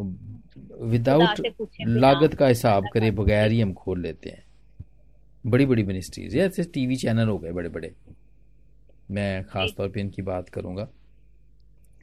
विदाउट 0.00 1.40
लागत 1.80 2.34
का 2.34 2.46
हिसाब 2.46 2.84
करे 2.94 3.10
बगैर 3.10 3.50
ही 3.50 3.60
हम 3.60 3.72
खोल 3.74 4.00
लेते 4.02 4.30
हैं। 4.30 4.44
बड़ी 5.44 5.66
बड़ी 5.66 5.82
मिनिस्ट्रीज 5.82 6.34
या 6.36 6.44
ऐसे 6.44 6.64
टीवी 6.64 6.96
चैनल 6.96 7.28
हो 7.28 7.38
गए 7.38 7.52
बड़े 7.52 7.68
बड़े 7.68 7.94
मैं 9.10 9.44
ख़ास 9.44 9.72
तौर 9.76 9.88
पे 9.88 10.00
इनकी 10.00 10.22
बात 10.22 10.48
करूँगा। 10.48 10.88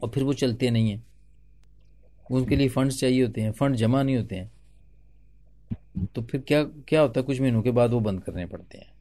और 0.03 0.09
फिर 0.09 0.23
वो 0.23 0.33
चलते 0.33 0.69
नहीं 0.71 0.89
हैं। 0.89 1.03
उनके 2.31 2.55
लिए 2.55 2.69
फंड्स 2.69 2.99
चाहिए 2.99 3.23
होते 3.23 3.41
हैं 3.41 3.51
फंड 3.51 3.75
जमा 3.75 4.03
नहीं 4.03 4.17
होते 4.17 4.35
हैं। 4.35 4.51
तो 6.05 6.21
फिर 6.21 6.41
क्या 6.41 6.63
क्या 6.63 7.01
होता 7.01 7.19
है? 7.19 7.23
कुछ 7.23 7.41
महीनों 7.41 7.61
के 7.61 7.71
बाद 7.71 7.91
वो 7.91 7.99
बंद 7.99 8.23
करने 8.23 8.45
पड़ते 8.45 8.77
हैं। 8.77 8.91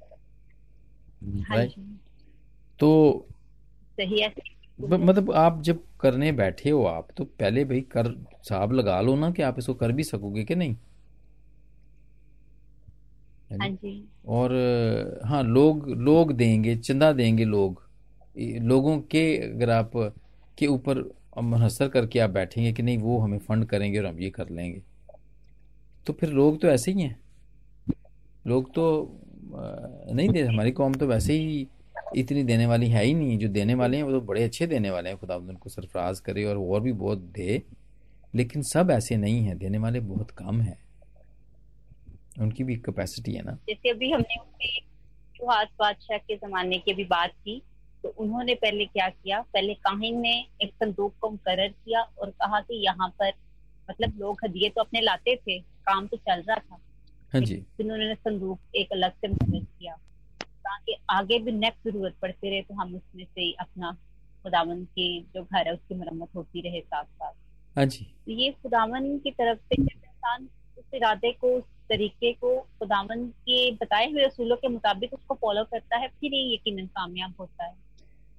राइट 1.22 1.74
हाँ 1.78 1.98
तो 2.80 3.26
सही 3.98 4.20
है। 4.20 4.34
मतलब 4.80 5.32
आप 5.32 5.62
जब 5.62 5.82
करने 6.00 6.32
बैठे 6.32 6.70
हो 6.70 6.84
आप 6.84 7.08
तो 7.16 7.24
पहले 7.24 7.64
भाई 7.64 7.80
कर 7.80 8.12
साहब 8.42 8.72
लगा 8.72 9.00
लो 9.00 9.16
ना 9.16 9.30
कि 9.30 9.42
आप 9.42 9.58
इसको 9.58 9.74
कर 9.74 9.92
भी 9.92 10.04
सकोगे 10.04 10.44
कि 10.44 10.54
नहीं? 10.54 10.76
हाँ 13.52 13.68
जी। 13.68 14.08
और 14.26 14.52
हाँ 15.24 15.42
लोग 15.42 15.88
लोग 15.88 16.32
देंगे 16.32 16.76
चंदा 16.76 17.12
देंगे 17.12 17.44
लोग। 17.44 17.82
लोगों 18.62 18.98
के 19.00 19.22
अगर 19.38 19.70
आप 19.70 19.90
के 20.58 20.66
ऊपर 20.66 20.98
मनहसर 21.42 21.88
करके 21.88 22.18
आप 22.18 22.30
बैठेंगे 22.30 22.72
कि 22.72 22.82
नहीं 22.82 22.98
वो 22.98 23.18
हमें 23.18 23.38
फंड 23.38 23.64
करेंगे 23.66 23.98
और 23.98 24.06
हम 24.06 24.20
ये 24.20 24.30
कर 24.30 24.48
लेंगे। 24.50 24.82
तो 26.06 26.12
फिर 26.12 26.30
लोग 26.30 26.60
तो 26.60 26.68
ऐसे 26.68 26.92
ही 26.92 27.02
हैं। 27.02 27.18
लोग 28.46 28.74
तो 28.74 28.84
नहीं 29.54 30.28
दे 30.28 30.42
हमारी 30.42 30.70
कौम 30.70 30.94
तो 30.94 31.06
वैसे 31.06 31.32
ही 31.32 31.66
इतनी 32.16 32.42
देने 32.42 32.66
वाली 32.66 32.88
है 32.88 33.04
ही 33.04 33.14
नहीं। 33.14 33.38
जो 33.38 33.48
देने 33.48 33.74
वाले 33.74 33.96
हैं, 33.96 34.04
वो 34.04 34.10
तो 34.10 34.20
बड़े 34.20 34.42
अच्छे 34.44 34.66
देने 34.66 34.90
वाले 34.90 35.10
हैं। 35.10 35.18
खुदा 35.18 35.36
उनको 35.36 35.68
सरफराज 35.68 36.20
करे 36.20 36.44
और 36.44 36.58
और 36.58 36.80
भी 36.80 36.92
बहुत 36.92 37.18
दे। 37.18 37.62
लेकिन 38.34 38.62
सब 38.62 38.90
ऐसे 38.90 39.16
नहीं 39.16 39.40
हैं। 39.44 39.58
देने 39.58 39.78
वाले 39.78 40.00
बहुत 40.00 40.30
कम 40.30 40.60
हैं। 40.60 40.78
उनकी 42.40 42.64
भी 42.64 42.76
कैपेसिटी 42.76 43.32
है 43.32 43.42
ना। 43.42 43.52
जैसे 43.68 43.90
अभी 43.90 44.10
हमने 44.10 44.36
बादशाह 45.44 46.18
के 46.18 46.36
जमाने 46.36 46.78
की 46.78 46.94
भी 46.94 47.04
बात 47.04 47.30
की 47.30 47.62
तो 48.02 48.08
उन्होंने 48.08 48.54
पहले 48.54 48.84
क्या 48.84 49.08
किया? 49.08 49.40
पहले 49.40 49.74
काहिन 49.74 50.20
ने 50.20 50.46
एक 50.62 50.72
संदूक 50.74 51.14
को 51.20 51.30
मुकर 51.30 51.68
किया 51.68 52.00
और 52.00 52.30
कहा 52.30 52.60
कि 52.60 52.84
यहाँ 52.84 53.08
पर 53.08 53.32
मतलब 53.90 54.18
लोग 54.18 54.38
हदिये 54.44 54.68
तो 54.68 54.80
अपने 54.80 55.00
लाते 55.00 55.36
थे, 55.36 55.58
काम 55.58 56.06
तो 56.06 56.16
चल 56.16 56.40
रहा 56.40 56.56
था। 56.56 56.78
हाँ 57.32 57.40
जी। 57.40 57.56
उन्होंने 57.80 58.14
संदूक 58.14 58.76
एक 58.76 58.92
अलग 58.92 59.12
से 59.12 59.28
मुकर 59.28 59.58
किया। 59.58 59.94
ताकि 60.40 60.96
आगे 61.10 61.38
भी 61.38 61.52
नेक्स्ट 61.52 61.88
ज़रूरत 61.88 62.14
पड़ती 62.22 62.50
रहे 62.50 62.62
तो 62.62 62.74
हम 62.74 62.94
उसमें 62.94 63.24
से 63.24 63.50
अपना 63.60 63.92
खुदावन 64.44 64.84
की 64.84 65.08
जो 65.34 65.42
घर 65.42 65.66
है 65.66 65.72
उसकी 65.74 65.94
मरम्मत 65.94 66.28
होती 66.36 66.60
रहे 66.60 66.80
साथ 66.80 67.04
साथ 67.04 67.32
हाँ 67.76 67.84
जी। 67.86 68.04
तो 68.26 68.32
ये 68.32 68.50
खुदावन 68.62 69.18
की 69.18 69.30
तरफ़ 69.30 69.58
से 69.58 69.82
जब 69.82 70.04
इंसान 70.04 70.48
उस 70.78 70.94
इरादे 70.94 71.32
को 71.32 71.56
उस 71.56 71.64
तरीके 71.88 72.32
को 72.32 72.56
खुदावन 72.78 73.26
के 73.46 73.70
बताए 73.72 74.10
हुए 74.12 74.24
असूलों 74.24 74.56
के 74.56 74.68
मुताबिक 74.68 75.14
उसको 75.14 75.34
फॉलो 75.34 75.64
करता 75.64 75.96
है 75.96 76.08
फिर 76.10 76.34
ये 76.34 76.54
यकीन 76.54 76.86
कामयाब 76.86 77.34
होता 77.40 77.64
है। 77.64 77.74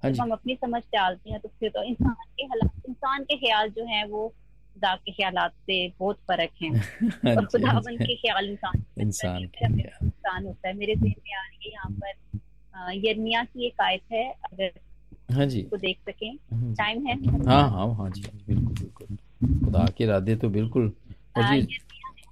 हाँ 0.02 0.10
जब 0.10 0.20
हम 0.22 0.30
अपनी 0.30 0.54
समझ 0.54 0.82
डालते 0.94 1.30
हैं 1.30 1.40
तो 1.40 1.48
फिर 1.60 1.70
तो 1.70 1.82
इंसान 1.82 2.14
के 2.36 2.44
हालात 2.44 2.88
इंसान 2.88 3.24
के 3.24 3.36
ख्याल 3.36 3.70
जो 3.70 3.84
है 3.84 4.06
वो 4.06 4.32
खुदा 4.74 4.94
के 4.96 5.12
ख्याल 5.12 5.48
से 5.48 5.88
बहुत 5.98 6.16
फ़र्क 6.16 6.50
है। 6.62 6.68
हाँ 7.24 7.36
और 7.36 7.44
खुदावन 7.46 7.96
के 7.96 8.14
ख्याल 8.16 8.50
इंसान 8.50 8.84
इंसान 9.00 9.44
इंसान 9.44 10.46
होता 10.46 10.68
है। 10.68 10.74
मेरे 10.74 10.94
जहन 10.94 11.14
में 11.18 11.34
आ 11.34 11.42
रही 11.42 11.68
है 11.68 11.72
यहाँ 11.72 11.90
पर 11.90 12.98
यर्मिया 13.08 13.44
की 13.44 13.66
एक 13.66 13.80
आयत 13.80 14.02
है 14.12 14.30
अगर 14.32 14.80
हाँ 15.32 15.46
जी। 15.46 15.62
को 15.62 15.76
देख 15.76 15.98
सकें। 16.08 16.36
टाइम 16.74 17.06
है? 17.06 17.14
हाँ 17.46 17.70
हाँ 17.70 17.94
हाँ 17.94 18.10
जी 18.10 18.22
बिल्कुल 18.22 18.74
बिल्कुल। 18.74 19.16
खुदा 19.64 19.86
के 19.98 20.04
इरादे 20.04 20.36
तो 20.36 20.48
बिल्कुल 20.48 20.88
जी। 21.38 21.78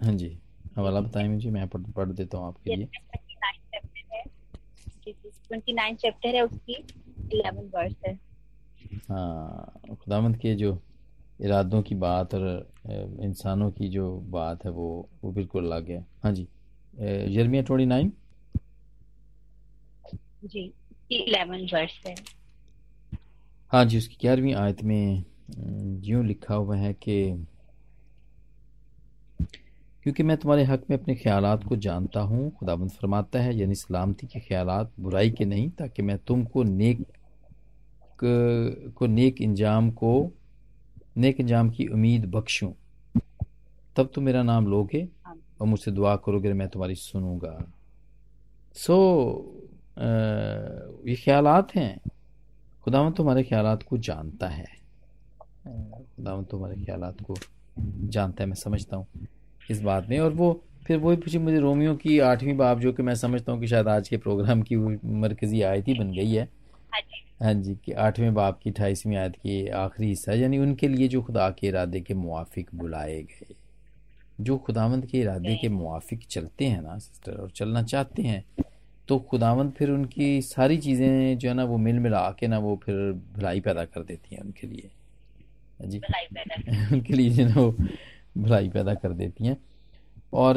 हाँ। 0.04 0.12
जी 0.12 0.38
हवाला 0.76 1.00
बताएँ 1.00 1.28
मुझे 1.28 1.50
मैं 1.50 1.68
पढ़ 1.68 1.80
पढ़ 1.80 2.08
देता 2.08 2.38
हूँ 2.38 2.46
आपके 2.46 2.76
लिए। 2.76 2.88
ट्वेंटी 5.48 5.72
नाइन 5.72 5.96
चैप्टर 5.96 6.34
है। 6.34 6.42
उसकी 6.42 6.72
इलेवन 7.32 7.70
वर्स 7.74 7.94
है। 8.06 8.18
हाँ 9.08 9.80
खुदामंद 9.94 10.36
के 10.36 10.54
जो 10.54 10.72
इरादों 11.40 11.82
की 11.82 11.94
बात 11.94 12.34
और 12.34 12.46
इंसानों 13.22 13.70
की 13.70 13.88
जो 13.88 14.10
बात 14.30 14.64
है 14.64 14.70
वो 14.70 15.08
वो 15.24 15.32
बिल्कुल 15.32 15.66
अलग 15.66 15.88
है। 15.90 16.04
हाँ 16.24 16.32
जी। 16.32 16.46
Jeremiah 17.34 17.62
twenty 17.62 17.86
nine? 17.86 18.12
जी 20.44 20.72
इलेवन 21.12 21.68
वर्स 21.74 22.00
है। 22.06 22.14
हाँ 23.72 23.84
जी 23.84 23.98
उसकी 23.98 24.16
ग्यारहवीं 24.20 24.54
आयत 24.54 24.82
में 24.82 25.24
यूँ 26.04 26.24
लिखा 26.24 26.54
हुआ 26.54 26.76
है 26.76 26.92
कि 26.94 27.46
क्योंकि 30.02 30.22
मैं 30.22 30.36
तुम्हारे 30.36 30.64
हक 30.64 30.84
में 30.90 30.96
अपने 30.98 31.14
ख्याल 31.14 31.44
को 31.68 31.76
जानता 31.76 32.20
हूँ 32.20 32.50
खुदाबंद 32.50 32.90
फरमाता 32.90 33.40
है 33.40 33.56
यानी 33.56 33.74
सलामती 33.74 34.26
के 34.26 34.40
ख्याल 34.40 34.66
बुराई 35.00 35.30
के 35.30 35.44
नहीं 35.44 35.68
ताकि 35.70 36.02
मैं 36.02 36.18
तुमको 36.18 36.62
नेक 36.62 37.04
को 38.22 39.06
नेक 39.06 39.40
इंजाम 39.42 39.90
को 39.90 40.12
नेक 41.18 41.40
जाम 41.42 41.70
की 41.70 41.86
उम्मीद 41.86 42.26
बख्शूं। 42.26 42.72
तब 43.96 44.10
तुम 44.14 44.24
मेरा 44.24 44.42
नाम 44.42 44.66
लोगे 44.66 45.08
और 45.60 45.66
मुझसे 45.66 45.90
दुआ 45.90 46.14
करोगे 46.16 46.52
मैं 46.52 46.68
तुम्हारी 46.68 46.94
सुनूँगा। 46.94 47.72
सो 48.76 48.94
so, 49.96 50.08
ये 51.08 51.14
ख्यालात 51.14 51.74
हैं। 51.74 52.00
खुदावन 52.84 53.12
तो 53.12 53.22
हमारे 53.22 53.42
ख्याल 53.42 53.76
को 53.88 53.98
जानता 53.98 54.48
है। 54.48 54.66
खुदावन 55.66 56.44
तो 56.44 56.58
हमारे 56.58 56.84
ख्याल 56.84 57.00
को 57.24 57.34
जानता 58.08 58.42
है 58.42 58.48
मैं 58.48 58.56
समझता 58.56 58.96
हूँ 58.96 59.06
इस 59.70 59.82
बात 59.82 60.08
में। 60.08 60.18
और 60.18 60.32
वो 60.32 60.52
फिर 60.86 60.98
वही 60.98 61.16
पूछे 61.16 61.38
मुझे 61.38 61.58
रोमियो 61.58 61.94
की 61.96 62.18
आठवीं 62.18 62.56
बाब 62.56 62.80
जो 62.80 62.92
कि 62.92 63.02
मैं 63.02 63.14
समझता 63.14 63.52
हूँ 63.52 63.60
कि 63.60 63.66
शायद 63.66 63.88
आज 63.88 64.08
के 64.08 64.16
प्रोग्राम 64.16 64.62
की 64.62 64.76
मरकजी 64.76 65.62
आयत 65.62 65.88
ही 65.88 65.94
बन 65.94 66.12
गई 66.12 66.32
है। 66.32 66.48
हाँ, 67.40 67.52
जी 67.54 67.74
कि 67.84 67.92
आठवें 67.92 68.34
बाप 68.34 68.58
की 68.62 68.70
अठाईसवीं 68.70 69.16
आयत 69.16 69.36
की 69.36 69.68
आखिरी 69.68 70.08
हिस्सा 70.08 70.32
यानी 70.32 70.58
उनके 70.58 70.88
लिए 70.88 71.08
जो 71.08 71.22
खुदा 71.22 71.48
के 71.50 71.66
इरादे 71.66 72.00
के 72.00 72.14
मुआफिक 72.14 72.70
बुलाए 72.74 73.22
गए। 73.22 73.54
जो 74.40 74.56
खुदावंद 74.58 75.06
के 75.06 75.18
इरादे 75.20 75.56
के 75.56 75.68
मुआफिक 75.68 76.24
चलते 76.30 76.64
हैं 76.64 76.80
ना 76.82 76.98
सिस्टर 76.98 77.32
और 77.32 77.50
चलना 77.50 77.82
चाहते 77.82 78.22
हैं 78.22 78.44
तो 79.08 79.18
खुदावंद 79.18 79.72
फिर 79.72 79.90
उनकी 79.90 80.42
सारी 80.42 80.76
चीज़ें 80.78 81.38
जो 81.38 81.48
है 81.48 81.54
ना 81.54 81.64
वो 81.64 81.76
मिल 81.78 81.98
मिला 81.98 82.30
के 82.30 82.46
ना 82.46 82.58
वो 82.58 82.76
फिर 82.84 83.12
भलाई 83.36 83.60
पैदा 83.60 83.84
कर 83.84 84.02
देती 84.02 84.34
हैं 84.34 84.42
उनके 84.42 84.66
लिए। 84.66 84.90
हाँ 85.80 85.88
जी। 85.88 85.98
उनके 86.92 87.14
लिए 87.14 87.30
जो 87.30 87.44
है 87.44 87.54
वो 87.54 87.70
भलाई 88.38 88.68
पैदा 88.68 88.94
कर 88.94 89.12
देती 89.12 89.46
हैं। 89.46 89.56
और 90.32 90.56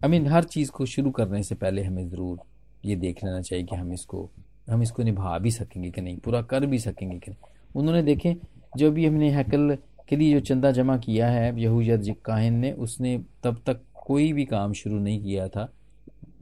आई 0.00 0.08
मीन 0.10 0.26
हर 0.26 0.44
चीज़ 0.44 0.70
को 0.70 0.86
शुरू 0.86 1.10
करने 1.10 1.42
से 1.42 1.54
पहले 1.54 1.82
हमें 1.82 2.08
ज़रूर 2.08 2.38
ये 2.84 2.96
देख 2.96 3.24
लेना 3.24 3.40
चाहिए 3.40 3.64
कि 3.64 3.76
हम 3.76 3.92
इसको 3.92 4.28
हम 4.70 4.82
इसको 4.82 5.02
निभा 5.02 5.38
भी 5.38 5.50
सकेंगे 5.50 5.90
कि 5.90 6.00
नहीं, 6.00 6.16
पूरा 6.18 6.40
कर 6.42 6.66
भी 6.66 6.78
सकेंगे 6.78 7.18
कि 7.18 7.30
नहीं। 7.30 7.52
उन्होंने 7.74 8.02
देखें, 8.02 8.34
जो 8.76 8.90
भी 8.90 9.06
हमने 9.06 9.30
हैकल 9.30 9.76
के 10.08 10.16
लिए 10.16 10.32
जो 10.32 10.40
चंदा 10.40 10.70
जमा 10.72 10.96
किया 10.98 11.28
है 11.28 11.60
यहूजद 11.60 12.14
काहिन 12.24 12.54
ने, 12.54 12.72
उसने 12.72 13.18
तब 13.44 13.60
तक 13.66 13.80
कोई 13.96 14.32
भी 14.32 14.44
काम 14.44 14.72
शुरू 14.72 14.98
नहीं 14.98 15.22
किया 15.22 15.48
था, 15.48 15.68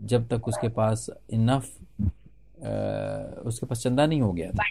जब 0.03 0.29
तक 0.29 0.49
उसके 0.49 0.69
पास 0.71 1.07
इनफ 1.31 1.71
उसके 3.47 3.67
पास 3.67 3.83
चंदा 3.83 4.07
नहीं 4.07 4.21
हो 4.21 4.33
गया 4.33 4.51
था, 4.51 4.65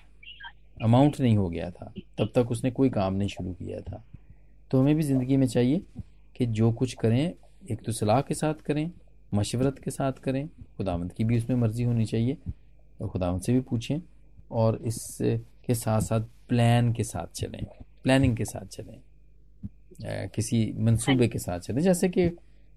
अमाउंट 0.84 1.20
नहीं 1.20 1.38
हो 1.38 1.50
गया 1.50 1.70
था, 1.72 1.92
तब 2.18 2.32
तक 2.36 2.52
उसने 2.52 2.72
कोई 2.72 2.90
काम 2.90 3.14
नहीं 3.14 3.30
शुरू 3.30 3.54
किया 3.54 3.80
था। 3.82 4.04
तो 4.72 4.80
हमें 4.82 4.96
भी 4.96 5.04
ज़िंदगी 5.04 5.38
में 5.38 5.48
चाहिए 5.48 5.82
कि 6.36 6.46
जो 6.48 6.72
कुछ 6.72 6.94
करें, 6.94 7.34
एक 7.72 7.82
तो 7.86 7.92
सलाह 7.92 8.22
के 8.22 8.34
साथ 8.34 8.62
करें, 8.66 8.90
मशवरत 9.32 9.80
के 9.80 9.92
साथ 9.92 10.12
करें 10.24 10.48
खुदावंत 10.82 11.12
की 11.14 11.24
भी 11.24 11.38
उसमें 11.38 11.56
मर्ज़ी 11.58 11.84
होनी 11.84 12.06
चाहिए 12.06 12.38
और 13.02 13.10
खुदावंत 13.10 13.44
से 13.44 13.54
भी 13.54 13.62
पूछें 13.70 14.00
और 14.52 14.80
इसके 14.86 15.74
साथ 15.76 16.02
साथ 16.02 16.22
प्लान 16.50 16.92
के 16.94 17.04
साथ 17.04 17.34
चलें 17.36 17.66
प्लानिंग 18.04 18.36
के 18.38 18.46
साथ 18.46 18.66
चलें 18.68 19.00
किसी 20.36 20.60
मंसूबे 20.80 21.28
के 21.28 21.40
साथ 21.40 21.60
चलें। 21.60 21.82
जैसे 21.82 22.10
कि 22.10 22.30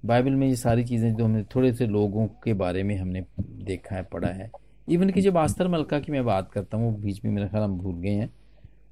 बाइबल 0.02 0.30
में 0.30 0.46
ये 0.46 0.56
सारी 0.56 0.84
चीज़ें 0.84 1.14
जो 1.14 1.24
हमने 1.24 1.42
थोड़े 1.54 1.72
से 1.74 1.86
लोगों 1.86 2.26
के 2.44 2.54
बारे 2.54 2.82
में 2.82 2.96
हमने 2.98 3.24
देखा 3.40 3.96
है 3.96 4.02
पढ़ा 4.12 4.28
है 4.28 4.50
इवन 4.88 5.10
कि 5.10 5.20
जब 5.20 5.36
आस्तर 5.38 5.68
मलका 5.68 5.98
की 6.00 6.12
मैं 6.12 6.24
बात 6.24 6.50
करता 6.52 6.76
हूँ 6.76 6.90
वो 6.92 6.98
बीच 6.98 7.24
में 7.24 7.30
मेरा 7.32 7.48
ख्याल 7.48 7.62
हम 7.62 7.78
भूल 7.78 7.94
गए 8.00 8.14
हैं 8.14 8.30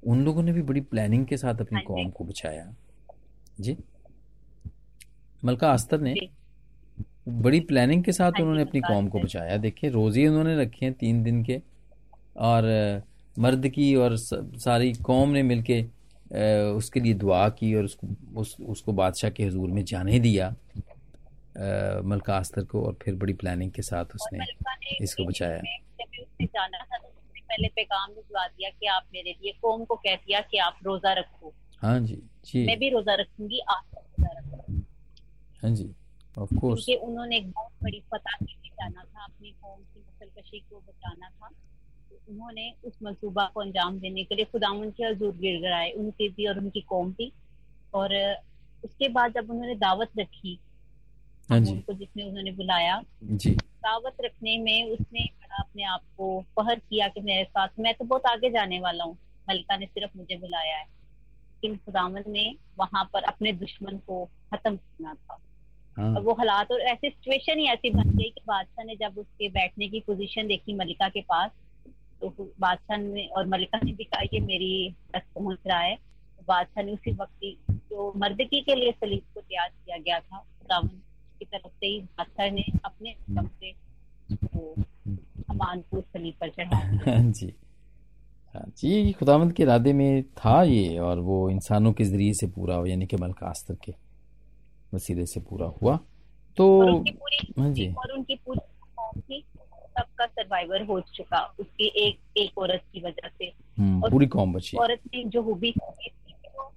उन 0.03 0.23
लोगों 0.25 0.43
ने 0.43 0.51
भी 0.53 0.61
बड़ी 0.61 0.81
प्लानिंग 0.81 1.25
के 1.25 1.37
साथ 1.37 1.61
अपनी 1.61 1.75
हाँ 1.75 1.83
कौम 1.83 2.09
को 2.09 2.23
बचाया। 2.23 2.65
जी? 3.59 3.77
मलका 5.45 5.71
आस्तर 5.71 6.01
ने 6.01 6.15
बड़ी 7.27 7.59
प्लानिंग 7.59 8.03
के 8.03 8.11
साथ 8.11 8.31
हाँ 8.31 8.41
उन्होंने 8.41 8.61
अपनी 8.61 8.79
कौम 8.81 9.07
को 9.07 9.19
बचाया। 9.19 9.57
देखिए 9.57 9.89
रोज़े 9.89 10.27
उन्होंने 10.27 10.55
रखे 10.61 10.85
हैं 10.85 10.93
तीन 10.93 11.23
दिन 11.23 11.43
के 11.43 11.59
और 12.41 12.63
मर्द 13.35 13.67
की 13.67 13.93
और 13.95 14.15
सारी 14.17 14.93
कौम 15.03 15.29
ने 15.29 15.43
मिलके 15.43 15.81
उसके 16.73 16.99
लिए 16.99 17.13
दुआ 17.13 17.47
की 17.49 17.73
और 17.75 17.83
उसको 17.83 18.07
उस, 18.35 18.55
उसको 18.59 18.93
बादशाह 18.93 19.31
के 19.31 19.43
हजूर 19.43 19.69
में 19.69 19.83
जाने 19.85 20.19
दिया 20.19 20.49
मलका 22.05 22.35
आस्तर 22.35 22.63
को 22.63 22.83
और 22.83 22.97
फिर 23.03 23.15
बड़ी 23.15 23.33
प्लानिंग 23.33 23.71
के 23.71 23.81
साथ 23.81 24.15
उसने 24.15 24.45
इसको 25.01 25.25
बचाया। 25.25 25.57
तो 25.57 26.05
पहले 27.39 27.67
पैगाम 27.67 28.09
भिजवा 28.09 28.45
दिया 28.47 28.69
कि 28.69 28.87
आप 28.87 29.03
मेरे 29.13 29.31
लिए 29.31 29.51
कौम 29.61 29.83
को 29.85 29.95
कह 29.95 30.15
दिया 30.15 30.39
कि 30.41 30.57
आप 30.57 30.77
रोजा 30.85 31.13
रखो। 31.13 31.53
हाँ 31.81 31.99
जी 31.99 32.15
जी। 32.45 32.65
मैं 32.65 32.77
भी 32.79 32.89
रोजा 32.89 33.15
रखूँगी 33.15 33.59
आप 33.69 33.85
रोजा 33.95 34.39
रखो। 34.39 34.73
हाँ 35.61 35.71
जी। 35.71 35.93
क्योंकि 36.37 36.95
उन्होंने 36.95 37.37
एक 37.37 37.51
बहुत 37.51 37.71
बड़ी 37.83 37.99
फतह 37.99 38.37
के 38.39 38.45
लिए 38.45 38.69
जाना 38.69 39.03
था 39.03 39.23
अपनी 39.23 39.51
कौम 39.51 39.79
की 39.79 39.99
नस्लकशी 39.99 40.59
को 40.59 40.79
बचाना 40.79 41.29
था। 41.29 41.47
तो 42.09 42.31
उन्होंने 42.31 42.73
उस 42.85 42.93
मंसूबा 43.03 43.45
को 43.53 43.61
अंजाम 43.61 43.99
देने 43.99 44.23
के 44.23 44.35
लिए 44.35 44.45
खुदावन 44.45 44.91
के 44.91 45.03
हजूर 45.03 45.35
गिर 45.35 45.59
गिराए 45.61 45.91
उनकी 45.91 46.29
भी 46.29 46.47
और 46.47 46.57
उनकी 46.57 46.81
कौम 46.81 47.11
भी। 47.11 47.31
और 47.93 48.15
उसके 48.83 49.07
बाद 49.09 49.33
जब 49.33 49.49
उन्होंने 49.49 49.75
दावत 49.75 50.09
रखी 50.19 50.59
हाँ 51.49 51.59
उनको 51.59 51.93
जिसने 51.93 52.23
उन्होंने 52.23 52.51
बुलाया 52.51 53.01
जी। 53.23 53.51
दावत 53.55 54.17
रखने 54.21 54.57
में 54.57 54.91
उसने 54.91 55.29
अपने 55.59 55.83
आप 55.83 56.01
को 56.17 56.41
पहर 56.57 56.79
किया 56.79 57.07
कि 57.07 57.21
मेरे 57.21 57.43
साथ 57.43 57.67
मैं 57.79 57.93
तो 57.93 58.05
बहुत 58.05 58.25
आगे 58.25 58.49
जाने 58.49 58.79
वाला 58.79 59.03
हूँ 59.03 59.17
मलिका 59.49 59.77
ने 59.77 59.85
सिर्फ़ 59.85 60.17
मुझे 60.17 60.35
बुलाया 60.35 60.77
है। 60.77 60.83
लेकिन 60.83 61.77
खुदावन 61.77 62.23
ने 62.27 62.55
वहाँ 62.79 63.09
पर 63.13 63.23
अपने 63.23 63.51
दुश्मन 63.53 63.97
को 63.97 64.25
खत्म 64.25 64.75
करना 64.75 65.13
था। 65.13 65.39
हाँ। 65.97 66.13
और 66.15 66.21
वो 66.21 66.33
हालात 66.33 66.71
और 66.71 66.81
ऐसी 66.81 67.09
सिचुएशन 67.09 67.59
ही 67.59 67.65
ऐसी 67.65 67.89
बन 67.89 68.09
गई 68.09 68.29
कि 68.29 68.41
बादशाह 68.47 68.85
ने 68.85 68.95
जब 68.95 69.17
उसके 69.17 69.49
बैठने 69.49 69.87
की 69.87 69.99
पोजीशन 69.99 70.47
देखी 70.47 70.73
मलिका 70.73 71.09
के 71.09 71.21
पास 71.21 71.51
तो 72.21 72.53
बादशाह 72.59 72.97
ने 72.97 73.25
और 73.37 73.47
मलिका 73.47 73.79
ने 73.83 73.91
भी 73.91 74.03
कहा 74.03 74.25
कि 74.25 74.39
मेरी 74.39 74.95
तक 75.13 75.23
पहुँच 75.35 75.59
रहा 75.67 75.79
है। 75.79 75.95
तो 75.95 76.43
बादशाह 76.47 76.83
ने 76.83 76.91
उसी 76.91 77.11
वक्त 77.11 77.43
ही 77.43 77.57
जो 77.71 78.13
मर्दगी 78.17 78.61
के 78.61 78.75
लिए 78.75 78.91
सलीब 78.91 79.23
को 79.33 79.41
तैयार 79.41 79.69
किया 79.69 79.97
गया 79.97 80.19
था 80.19 80.37
खुदावन 80.37 80.87
की 81.39 81.45
तरफ़ 81.45 81.67
से 81.67 81.87
ही 81.87 81.99
बादशाह 82.01 82.49
ने 82.49 82.65
अपने 82.85 83.11
कम 83.35 83.47
से 83.47 83.71
वो 84.55 84.75
अमान 85.49 85.81
को 85.81 86.01
सलीब 86.01 86.33
पर 86.41 86.49
चढ़ा 86.49 86.77
हाँ 87.07 87.31
जी। 87.31 87.53
हाँ 88.55 88.63
जी 88.77 89.11
खुदावंद 89.11 89.53
के 89.53 89.63
इरादे 89.63 89.93
में 89.93 90.23
था 90.23 90.61
ये 90.63 90.97
और 90.99 91.19
वो 91.19 91.49
इंसानों 91.49 91.93
के 91.93 92.03
ज़रिए 92.03 92.33
से 92.33 92.47
पूरा 92.47 92.75
हो 92.75 92.85
यानी 92.85 93.05
कि 93.05 93.17
मलकास्तर 93.17 93.75
के। 93.85 93.91
वसीले 94.93 95.25
से 95.25 95.39
पूरा 95.39 95.67
हुआ। 95.81 95.97
तो 96.57 96.65
हाँ 97.59 97.69
जी। 97.73 97.87
और 97.93 98.11
उनकी 98.11 98.35
पूरी 98.45 99.43
सबका 99.97 100.25
सर्वाइवर 100.25 100.83
हो 100.85 100.99
चुका 101.13 101.39
उसकी 101.59 101.87
एक 102.05 102.37
एक 102.37 102.57
औरत 102.57 102.83
की 102.93 103.01
वजह 103.01 103.27
से। 103.29 103.51
हम्म, 103.77 104.09
पूरी 104.09 104.27
कौम 104.27 104.53
बची। 104.53 104.77
औरत 104.77 105.01
ने 105.13 105.23
जो 105.23 105.41
हुबी 105.41 105.73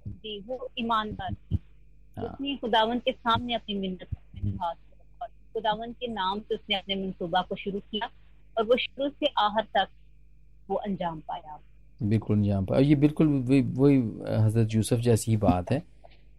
जी 0.07 0.39
वो 0.47 0.69
ईमानदार 0.79 1.33
थी। 1.33 1.59
हाँ। 2.17 2.25
उसने 2.25 2.55
खुदावन 2.57 2.99
के 2.99 3.11
सामने 3.11 3.53
अपनी 3.53 3.75
मिन्नत 3.79 4.15
खुदावन 5.53 5.91
के 5.91 6.07
नाम 6.07 6.39
से 6.39 6.55
उसने 6.55 6.75
अपने 6.75 6.95
मनसूबा 6.95 7.41
को 7.41 7.55
शुरू 7.55 7.79
किया 7.91 8.09
और 8.57 8.63
वो 8.65 8.77
शुरू 8.77 9.09
से 9.09 9.25
आहर 9.39 9.67
तक 9.77 9.87
वो 10.69 10.75
अंजाम 10.77 11.19
पाया। 11.27 11.59
बिल्कुल 12.03 12.37
अंजाम 12.37 12.65
पाया। 12.65 12.81
ये 12.81 12.95
बिल्कुल 12.95 13.27
वही 13.27 13.97
हज़रत 14.37 14.73
यूसुफ 14.73 14.99
जैसी 14.99 15.31
ही 15.31 15.37
बात 15.37 15.71
है। 15.71 15.81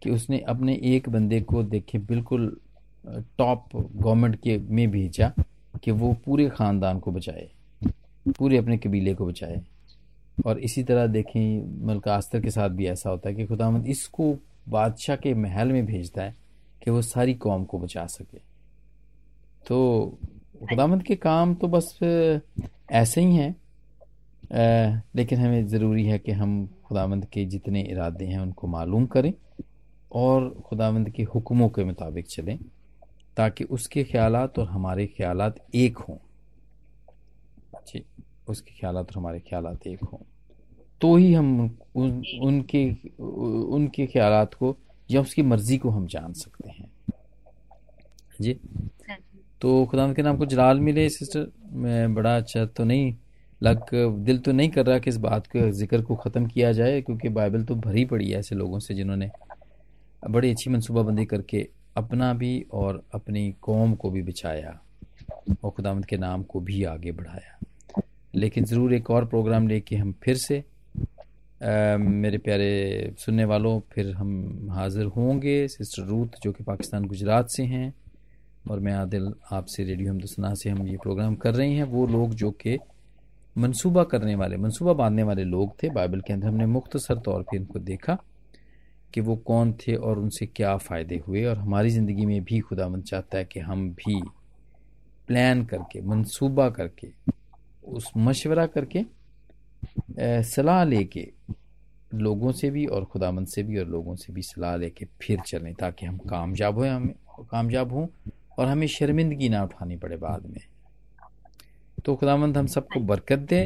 कि 0.01 0.09
उसने 0.09 0.39
अपने 0.49 0.73
एक 0.85 1.09
बंदे 1.09 1.41
को 1.41 1.63
देखे 1.65 1.97
बिल्कुल 1.99 2.55
टॉप 3.37 3.65
गवर्नमेंट 3.75 4.35
के 4.35 4.57
में 4.59 4.89
भेजा 4.91 5.31
कि 5.83 5.91
वो 5.91 6.13
पूरे 6.25 6.47
ख़ानदान 6.49 6.99
को 6.99 7.11
बचाए, 7.11 7.49
पूरे 8.29 8.57
अपने 8.57 8.77
कबीले 8.77 9.13
को 9.13 9.25
बचाए। 9.25 9.61
और 10.45 10.59
इसी 10.59 10.83
तरह 10.83 11.07
देखें, 11.07 11.85
मलका 11.85 12.15
आस्तर 12.15 12.41
के 12.41 12.49
साथ 12.49 12.69
भी 12.69 12.87
ऐसा 12.87 13.09
होता 13.09 13.29
है 13.29 13.35
कि 13.35 13.45
खुदामंद 13.45 13.87
इसको 13.87 14.33
बादशाह 14.69 15.15
के 15.15 15.33
महल 15.35 15.71
में 15.71 15.85
भेजता 15.85 16.23
है 16.23 16.35
कि 16.81 16.91
वो 16.91 17.01
सारी 17.01 17.33
कौम 17.35 17.63
को 17.63 17.79
बचा 17.79 18.05
सके। 18.07 18.37
तो 19.65 20.17
खुदामंद 20.69 21.03
के 21.03 21.15
काम 21.17 21.53
तो 21.55 21.67
बस 21.67 21.97
ऐसे 22.91 23.21
ही 23.21 23.35
हैं। 23.35 23.55
लेकिन 25.15 25.39
हमें 25.39 25.67
ज़रूरी 25.67 26.05
है 26.05 26.17
कि 26.19 26.31
हम 26.31 26.65
खुदामंद 26.85 27.25
के 27.25 27.45
जितने 27.45 27.81
इरादे 27.83 28.25
हैं 28.25 28.39
उनको 28.39 28.67
मालूम 28.67 29.05
करें। 29.05 29.33
और 30.11 30.49
खुदावंद 30.65 31.09
के 31.09 31.23
हुक्मों 31.23 31.69
के 31.69 31.83
मुताबिक 31.83 32.27
चलें 32.27 32.57
ताकि 33.37 33.63
उसके 33.63 34.03
ख्याल 34.03 34.35
और 34.35 34.67
हमारे 34.67 35.05
ख्याल 35.07 35.51
एक 35.75 35.97
हों। 35.99 36.17
जी 37.87 38.03
उसके 38.49 38.79
ख्याल 38.79 38.97
और 38.97 39.07
हमारे 39.15 39.39
ख्याल 39.39 39.77
एक 39.87 40.03
हों। 40.03 40.19
तो 41.01 41.15
ही 41.15 41.33
हम 41.33 41.77
उन, 41.95 42.23
उनके 42.41 42.89
उनके 43.19 44.05
ख्याल 44.07 44.45
को 44.59 44.75
या 45.09 45.21
उसकी 45.21 45.41
मर्ज़ी 45.41 45.77
को 45.77 45.89
हम 45.89 46.07
जान 46.07 46.33
सकते 46.33 46.69
हैं। 46.69 46.91
जी। 48.41 48.53
तो 49.61 49.85
खुदा 49.85 50.11
के 50.13 50.21
नाम 50.21 50.37
को 50.37 50.45
जलाल 50.45 50.79
मिले 50.79 51.09
सिस्टर। 51.09 51.51
मैं 51.73 52.13
बड़ा 52.13 52.35
अच्छा 52.37 52.65
तो 52.65 52.83
नहीं 52.83 53.13
लग 53.61 53.89
दिल 54.25 54.37
तो 54.39 54.51
नहीं 54.51 54.69
कर 54.69 54.85
रहा 54.85 54.99
कि 54.99 55.09
इस 55.09 55.17
बात 55.19 55.47
के 55.47 55.71
ज़िक्र 55.71 56.01
को 56.01 56.15
ख़त्म 56.15 56.45
किया 56.47 56.71
जाए 56.71 57.01
क्योंकि 57.01 57.29
बाइबल 57.29 57.63
तो 57.63 57.75
भरी 57.77 58.05
पड़ी 58.05 58.29
है 58.31 58.39
ऐसे 58.39 58.55
लोगों 58.55 58.79
से 58.79 58.93
जिन्होंने 58.95 59.29
बड़ी 60.23 60.49
अच्छी 60.51 60.69
मनसूबाबंदी 60.69 61.25
करके 61.25 61.67
अपना 61.97 62.33
भी 62.33 62.65
और 62.73 63.03
अपनी 63.13 63.51
कौम 63.61 63.93
को 63.95 64.09
भी 64.11 64.21
बचाया 64.21 64.79
और 65.63 65.71
खुदामद 65.71 66.05
के 66.05 66.17
नाम 66.17 66.43
को 66.43 66.59
भी 66.59 66.83
आगे 66.85 67.11
बढ़ाया। 67.11 68.01
लेकिन 68.33 68.65
ज़रूर 68.65 68.93
एक 68.93 69.09
और 69.11 69.25
प्रोग्राम 69.25 69.67
लेके 69.67 69.95
हम 69.95 70.13
फिर 70.23 70.37
से 70.37 70.63
आ, 71.61 71.97
मेरे 71.97 72.37
प्यारे 72.37 73.13
सुनने 73.19 73.45
वालों 73.45 73.79
फिर 73.93 74.11
हम 74.15 74.69
हाज़िर 74.71 75.05
होंगे। 75.05 75.67
सिस्टर 75.67 76.03
रूथ 76.03 76.39
जो 76.43 76.51
कि 76.51 76.63
पाकिस्तान 76.63 77.05
गुजरात 77.05 77.47
से 77.49 77.63
हैं 77.63 77.93
और 78.69 78.79
मैं 78.79 78.93
आदिल 78.93 79.33
आपसे 79.51 79.83
रेडियो 79.83 80.11
हमदसना 80.11 80.53
से 80.53 80.69
हम 80.69 80.87
ये 80.87 80.97
प्रोग्राम 80.97 81.35
कर 81.35 81.53
रहे 81.55 81.73
हैं। 81.73 81.83
वो 81.83 82.05
लोग 82.07 82.33
जो 82.33 82.51
कि 82.51 82.77
मनसूबा 83.55 84.03
करने 84.03 84.35
वाले 84.35 84.57
मनसूबा 84.57 84.93
बांधने 84.93 85.23
वाले 85.23 85.43
लोग 85.43 85.73
थे। 85.83 85.89
बाइबल 85.89 86.21
के 86.21 86.33
अंदर 86.33 86.47
हमने 86.47 86.65
मुख्तसर 86.67 87.19
तौर 87.19 87.41
पर 87.41 87.55
इनको 87.57 87.79
देखा। 87.81 88.17
कि 89.13 89.21
वो 89.21 89.35
कौन 89.45 89.73
थे 89.81 89.95
और 89.95 90.19
उनसे 90.19 90.45
क्या 90.45 90.75
फ़ायदे 90.77 91.21
हुए। 91.27 91.43
और 91.45 91.57
हमारी 91.57 91.89
ज़िंदगी 91.89 92.25
में 92.25 92.43
भी 92.43 92.59
खुदा 92.59 92.83
खुदावंद 92.83 93.03
चाहता 93.03 93.37
है 93.37 93.45
कि 93.45 93.59
हम 93.59 93.89
भी 93.91 94.21
प्लान 95.27 95.63
करके, 95.65 96.01
मंसूबा 96.01 96.69
करके, 96.69 97.11
उस 97.83 98.11
मशवरा 98.17 98.65
करके 98.67 99.05
सलाह 100.43 100.83
लेके 100.83 101.27
लोगों 102.13 102.51
से 102.51 102.69
भी 102.69 102.85
और 102.85 103.03
खुदा 103.03 103.11
खुदामंद 103.11 103.47
से 103.47 103.63
भी 103.63 103.77
और 103.79 103.87
लोगों 103.87 104.15
से 104.15 104.33
भी 104.33 104.41
सलाह 104.41 104.75
लेके 104.75 105.05
फिर 105.21 105.39
चलें 105.39 105.73
ताकि 105.73 106.05
हम 106.05 106.17
कामयाब 106.19 106.77
हों, 106.79 106.87
हमें 106.87 107.13
कामयाब 107.41 107.91
हों 107.93 108.07
और 108.59 108.67
हमें 108.67 108.87
शर्मिंदगी 108.87 109.49
ना 109.49 109.63
उठानी 109.63 109.97
पड़े 109.97 110.17
बाद 110.17 110.45
में। 110.45 110.61
तो 112.05 112.15
खुदामंद 112.15 112.57
हम 112.57 112.67
सबको 112.67 112.99
बरकत 113.01 113.39
दे। 113.49 113.61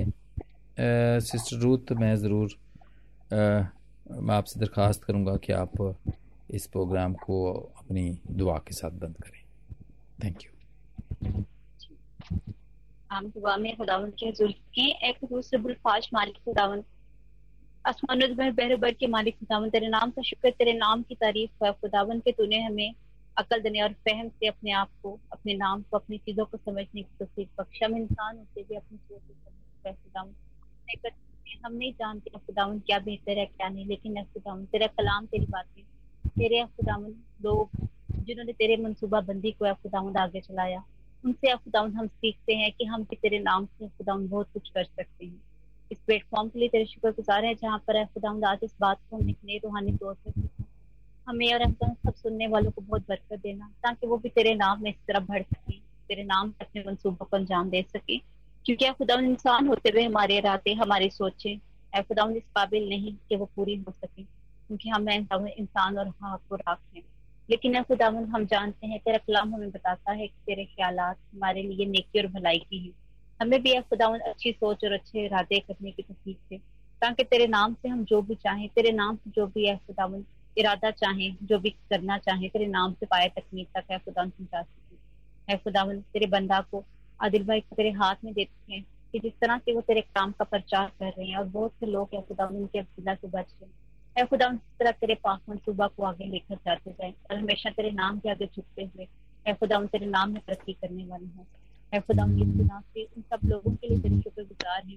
सिस्टर 1.21 1.57
रूथ, 1.57 1.91
मैं 1.91 2.15
ज़रूर 2.15 2.57
मैं 4.11 4.35
आपसे 4.35 4.59
दरख्वास्त 4.59 5.03
करूँगा 5.03 5.35
कि 5.35 5.53
आप 5.53 5.95
इस 6.51 6.67
प्रोग्राम 6.67 7.13
को 7.13 7.53
अपनी 7.77 8.19
दुआ 8.31 8.57
के 8.57 8.73
साथ 8.73 8.91
बंद 8.91 9.15
करें। 9.17 9.41
थैंक 10.23 10.43
यू 10.43 10.51
हम 13.11 13.27
दुआ 13.27 13.57
में 13.57 13.77
खुदावन 13.77 14.09
के 14.09 14.31
के 14.53 15.09
एक 15.09 15.17
मालिक 16.13 16.35
खुदावन 16.35 16.83
आसमान 17.87 18.19
में 18.37 18.55
बहरबर 18.55 18.91
के 18.91 19.07
मालिक 19.07 19.39
खुदावन 19.39 19.69
तेरे 19.69 19.87
नाम 19.87 20.11
का 20.11 20.21
शुक्र, 20.21 20.49
तेरे 20.49 20.73
नाम 20.73 21.03
की 21.03 21.15
तारीफ़ 21.15 21.65
है। 21.65 21.71
खुदावन 21.71 22.19
के 22.19 22.31
तूने 22.31 22.61
हमें 22.63 22.95
अकल, 23.37 23.59
देने 23.59 23.81
और 23.81 23.93
फहम 23.93 24.29
से 24.29 24.47
अपने 24.47 24.71
आप 24.71 24.89
को, 25.03 25.19
अपने 25.31 25.53
नाम 25.53 25.81
को, 25.81 25.97
अपनी 25.97 26.17
चीज़ों 26.17 26.45
को 26.45 26.57
समझने 26.57 27.01
की 27.01 27.45
में 27.87 27.99
इंसान 28.01 28.37
उसे 28.37 28.63
भी 28.63 28.75
अपनी 28.75 28.97
सोच 28.97 29.21
समझ 29.21 29.95
खुदावन 29.95 30.35
हम 31.65 31.73
नहीं 31.73 31.91
जानते 31.93 32.37
खुदावन 32.37 32.79
क्या 32.79 32.99
बेहतर 32.99 33.37
है, 33.37 33.45
क्या 33.45 33.69
नहीं, 33.69 33.85
लेकिन 33.85 34.23
खुदावन 34.23 34.65
तेरा 34.65 34.87
कलाम, 34.87 35.25
तेरी 35.25 35.45
बातें, 35.45 35.83
तेरे 36.29 36.63
खुदावन 36.77 37.13
लोग 37.43 37.69
जिन्होंने 38.17 38.53
तेरे 38.53 38.77
मनसूबा 38.77 39.21
बंदी 39.21 39.51
को 39.51 39.73
खुदावन 39.73 40.15
आगे 40.15 40.41
चलाया। 40.41 40.83
उनसे 41.23 41.55
खुदावन 41.55 41.93
हम 41.93 42.07
सीखते 42.07 42.55
हैं 42.55 42.71
कि 42.71 42.85
हम 42.85 43.03
भी 43.03 43.15
तेरे 43.15 43.39
नाम 43.39 43.65
से 43.65 43.87
खुदावन 43.87 44.27
बहुत 44.27 44.47
कुछ 44.53 44.69
कर 44.69 44.83
सकते 44.83 45.25
हैं। 45.25 45.41
इस 45.91 45.97
प्लेटफॉर्म 45.97 46.49
के 46.49 46.59
लिए 46.59 46.69
तेरे 46.69 46.85
शुक्र 46.85 47.11
गुजार 47.11 47.45
है 47.45 47.53
जहाँ 47.55 47.77
पर 47.77 48.03
खुदावन 48.05 48.43
आज 48.43 48.59
इस 48.63 48.75
बात 48.81 48.99
को 49.09 49.17
हम 49.17 49.29
एक 49.29 49.37
नए 49.45 49.57
रूहानी 49.57 49.91
तौर 49.97 50.13
पर 50.13 50.49
हमें 51.27 51.53
और 51.53 51.71
सब 51.71 52.13
सुनने 52.13 52.47
वालों 52.47 52.71
को 52.71 52.81
बहुत 52.81 53.07
बरकत 53.09 53.39
देना, 53.39 53.69
ताकि 53.83 54.07
वो 54.07 54.17
भी 54.17 54.29
तेरे 54.29 54.53
नाम 54.55 54.81
में 54.83 54.89
इस 54.91 54.97
तरह 55.07 55.19
बढ़ 55.19 55.43
सके, 55.43 55.77
तेरे 56.07 56.23
नाम 56.23 56.53
अपने 56.61 56.83
मनसूबों 56.87 57.25
को 57.25 57.37
अंजाम 57.37 57.69
दे 57.69 57.81
सके। 57.81 58.17
क्योंकि 58.65 58.89
खुदा 58.89 59.15
इंसान 59.15 59.67
होते 59.67 59.89
हुए 59.89 60.03
हमारे 60.03 60.37
इरादे, 60.37 60.73
हमारी 60.73 61.09
सोचे 61.09 61.55
खुदा 61.97 62.29
इस 62.31 62.43
काबिल 62.55 62.89
नहीं 62.89 63.13
कि 63.29 63.35
वो 63.35 63.45
पूरी 63.55 63.75
हो 63.77 63.91
सके, 63.91 64.23
क्योंकि 64.23 64.89
हम 64.89 65.09
इंसान 65.09 65.97
और 65.97 66.07
हाँ 66.21 66.37
को 66.49 66.55
राख 66.55 66.79
हैं। 66.95 67.03
लेकिन 67.49 67.81
खुदावन 67.83 68.25
हम 68.25 68.45
जानते 68.45 68.87
हैं, 68.87 68.99
तेरा 68.99 69.17
कलाम 69.17 69.53
हमें 69.55 69.71
बताता 69.71 70.11
है 70.11 70.27
कि 70.27 70.33
तेरे 70.45 70.65
ख्याल 70.65 70.99
हमारे 70.99 71.63
लिए 71.63 71.85
नेकी 71.85 72.19
और 72.19 72.27
भलाई 72.27 72.59
की 72.59 72.77
है। 72.77 72.91
हमें 73.39 73.61
भी 73.63 73.73
खुदावन 73.81 74.19
अच्छी 74.19 74.51
सोच 74.51 74.85
और 74.85 74.93
अच्छे 74.93 75.25
इरादे 75.25 75.59
करने 75.59 75.91
की 75.91 76.03
तकलीफ़ 76.03 76.37
थे 76.51 76.57
ताकि 77.01 77.23
तेरे 77.23 77.47
नाम 77.47 77.73
से 77.73 77.89
हम 77.89 78.03
जो 78.05 78.21
भी 78.21 78.35
चाहें, 78.35 78.67
तेरे 78.69 78.91
नाम 78.91 79.15
से 79.15 79.31
जो 79.31 79.45
भी 79.47 79.67
है 79.67 79.75
खुदावन 79.77 80.23
इरादा 80.57 80.91
चाहें, 80.91 81.35
जो 81.43 81.59
भी 81.59 81.69
करना 81.69 82.17
चाहें, 82.17 82.49
तेरे 82.49 82.65
नाम 82.67 82.93
से 82.93 83.05
पाए 83.05 83.27
तकनीक 83.29 83.67
तक 83.75 83.91
है 83.91 83.97
खुदा 83.99 84.23
पहुँचा 84.23 84.61
सके। 84.61 84.95
है 85.51 85.57
खुदावन 85.57 85.99
तेरे 86.13 86.25
बंदा 86.27 86.59
को 86.61 86.83
आदिल 87.23 87.43
भाई 87.43 87.59
को 87.59 87.75
तेरे 87.75 87.91
हाथ 87.91 88.15
में 88.25 88.33
देते 88.33 88.73
हैं 88.73 88.85
कि 89.11 89.19
जिस 89.19 89.33
तरह 89.41 89.57
से 89.57 89.73
वो 89.73 89.81
तेरे 89.81 90.01
काम 90.01 90.31
का 90.31 90.45
प्रचार 90.45 90.91
कर 90.99 91.09
रहे 91.09 91.27
हैं 91.27 91.37
और 91.37 91.45
बहुत 91.45 91.71
से 91.79 91.85
लोग 91.85 92.09
हैं 92.13 92.27
खुदावन 92.27 92.55
उनके 92.55 92.79
अब्दुल्ला 92.79 93.15
से 93.15 93.27
बच 93.27 93.53
रहे 93.61 93.65
हैं। 93.65 94.27
खुदा 94.27 94.47
उस 94.47 94.59
तरह 94.79 94.91
तेरे 94.91 95.15
पाक 95.15 95.41
मनसूबा 95.49 95.87
को 95.87 96.03
आगे 96.03 96.25
लेकर 96.25 96.55
जाते 96.55 96.91
जाए 96.91 97.13
और 97.31 97.37
हमेशा 97.37 97.69
तेरे 97.69 97.91
नाम 97.91 98.19
के 98.19 98.29
आगे 98.29 98.45
झुकते 98.45 98.83
हुए 98.83 99.07
है 99.47 99.53
खुदा 99.53 99.77
उन 99.77 99.87
तेरे 99.87 100.05
नाम 100.05 100.31
में 100.31 100.41
तरक्की 100.47 100.73
करने 100.73 101.05
वाले 101.05 101.25
हों। 101.25 101.43
है 101.93 101.99
खुदा 101.99 102.23
उनकी 102.23 102.57
खुदा 102.57 102.81
से 102.93 103.03
उन 103.03 103.21
सब 103.21 103.39
लोगों 103.45 103.75
के 103.75 103.87
लिए 103.87 103.99
तेरे 103.99 104.21
शुक्रगुजार 104.21 104.83
है, 104.85 104.95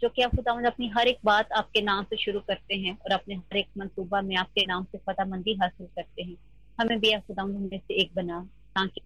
जो 0.00 0.08
कि 0.08 0.22
खुदा 0.22 0.52
अपनी 0.66 0.88
हर 0.88 1.08
एक 1.08 1.18
बात 1.24 1.52
आपके 1.52 1.80
नाम 1.80 2.04
से 2.04 2.16
शुरू 2.16 2.40
करते 2.40 2.74
हैं 2.74 2.98
और 2.98 3.12
अपने 3.12 3.34
हर 3.34 3.56
एक 3.56 3.66
मनसूबा 3.78 4.20
में 4.20 4.36
आपके 4.36 4.66
नाम 4.66 4.84
से 4.84 4.98
फतामंदी 4.98 5.54
हासिल 5.54 5.86
करते 5.86 6.22
हैं। 6.22 6.36
हमें 6.80 7.00
भी 7.00 7.12
खुदा 7.18 7.42
उनमें 7.42 7.78
से 7.78 7.94
एक 7.94 8.10
बना, 8.14 8.40
ताकि 8.44 9.00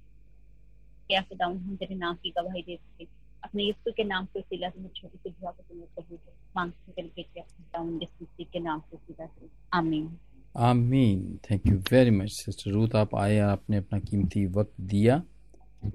खुदा 1.10 1.46
हम 1.46 1.76
तेरे 1.76 1.94
नाम 1.94 2.14
की 2.14 2.30
गवाही 2.30 2.62
दे 2.62 2.76
सके। 2.76 3.04
अपने 3.44 3.62
यीशु 3.62 3.92
के 3.92 4.04
नाम 4.04 4.24
से 4.24 4.40
सिला 4.40 4.68
से 4.68 4.88
छोटी 4.88 5.18
सी 5.18 5.30
दुआ 5.30 5.50
को 5.50 5.62
तुम्हें 5.62 5.86
कबूल 5.86 6.18
कर 6.18 6.32
मांगते 6.56 7.02
हैं 7.02 7.10
बेटे 7.16 7.40
अपने 7.40 7.94
यीशु 7.94 8.44
के 8.52 8.60
नाम 8.60 8.80
से 8.80 8.96
सिला 8.96 9.26
से। 9.26 9.46
आमीन। 9.72 10.16
आमीन। 10.56 11.38
Thank 11.50 11.66
you 11.66 11.74
very 11.92 12.10
much 12.10 12.30
sister 12.30 12.70
Ruth 12.70 12.88
आप 12.96 13.14
आए 13.14 13.40
और 13.40 13.48
आपने 13.48 13.76
अपना 13.76 13.98
कीमती 13.98 14.46
वक्त 14.46 14.80
दिया 14.80 15.22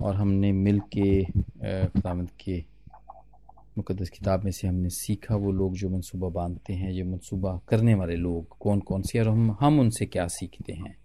और 0.02 0.15
हमने 0.15 0.52
मिल 0.52 0.80
के 0.80 1.24
खुदामद 1.86 2.30
के 2.32 2.63
मुकदस 3.78 4.10
किताब 4.10 4.43
में 4.43 4.52
से 4.52 4.67
हमने 4.67 4.89
सीखा 4.89 5.36
वो 5.36 5.52
लोग 5.52 5.74
जो 5.74 5.89
मनसूबा 5.89 6.30
बांधते 6.30 6.74
हैं, 6.74 6.93
जो 6.93 7.06
मनसूबा 7.06 7.60
करने 7.70 7.93
वाले 7.93 8.15
लोग। 8.15 8.58
कौन 8.60 8.80
कौन 8.80 9.02
से 9.02 9.20
और 9.20 9.28
हम 9.28 9.58
हम 9.60 9.80
उनसे 9.80 10.06
क्या 10.06 10.28
सीखते 10.28 10.74
हैं? 10.74 10.98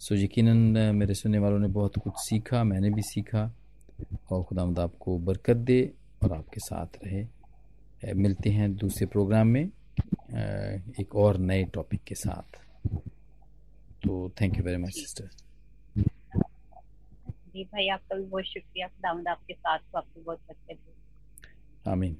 सो 0.00 0.14
यकीन 0.14 0.48
मेरे 0.94 1.14
सुनने 1.14 1.38
वालों 1.38 1.58
ने 1.58 1.68
बहुत 1.68 1.98
कुछ 1.98 2.12
सीखा 2.18 2.62
मैंने 2.64 2.90
भी 2.90 3.02
सीखा। 3.02 3.50
और 4.30 4.42
खुदा 4.44 4.62
आपको 4.82 5.18
बरकत 5.18 5.56
दे 5.68 5.80
और 6.22 6.32
आपके 6.32 6.60
साथ 6.60 6.98
रहे। 7.04 8.14
मिलते 8.14 8.50
हैं 8.50 8.74
दूसरे 8.76 9.06
प्रोग्राम 9.06 9.48
में 9.48 9.64
एक 11.00 11.14
और 11.14 11.38
नए 11.38 11.64
टॉपिक 11.64 12.02
के 12.02 12.14
साथ। 12.14 12.56
तो 14.02 14.30
thank 14.40 14.56
you 14.58 14.64
very 14.64 14.76
much 14.76 14.92
sister 14.94 15.30
ji 17.48 17.64
भाई 17.64 17.88
आपका 17.88 18.16
भी 18.16 18.22
बहुत 18.24 18.44
शुक्रिया। 18.44 18.86
खुदा 18.88 19.28
आपके 19.28 19.54
साथ 19.54 19.78
आपको 19.96 20.20
बहुत 20.20 20.38
बरकत 20.48 21.88
आमीन। 21.88 22.16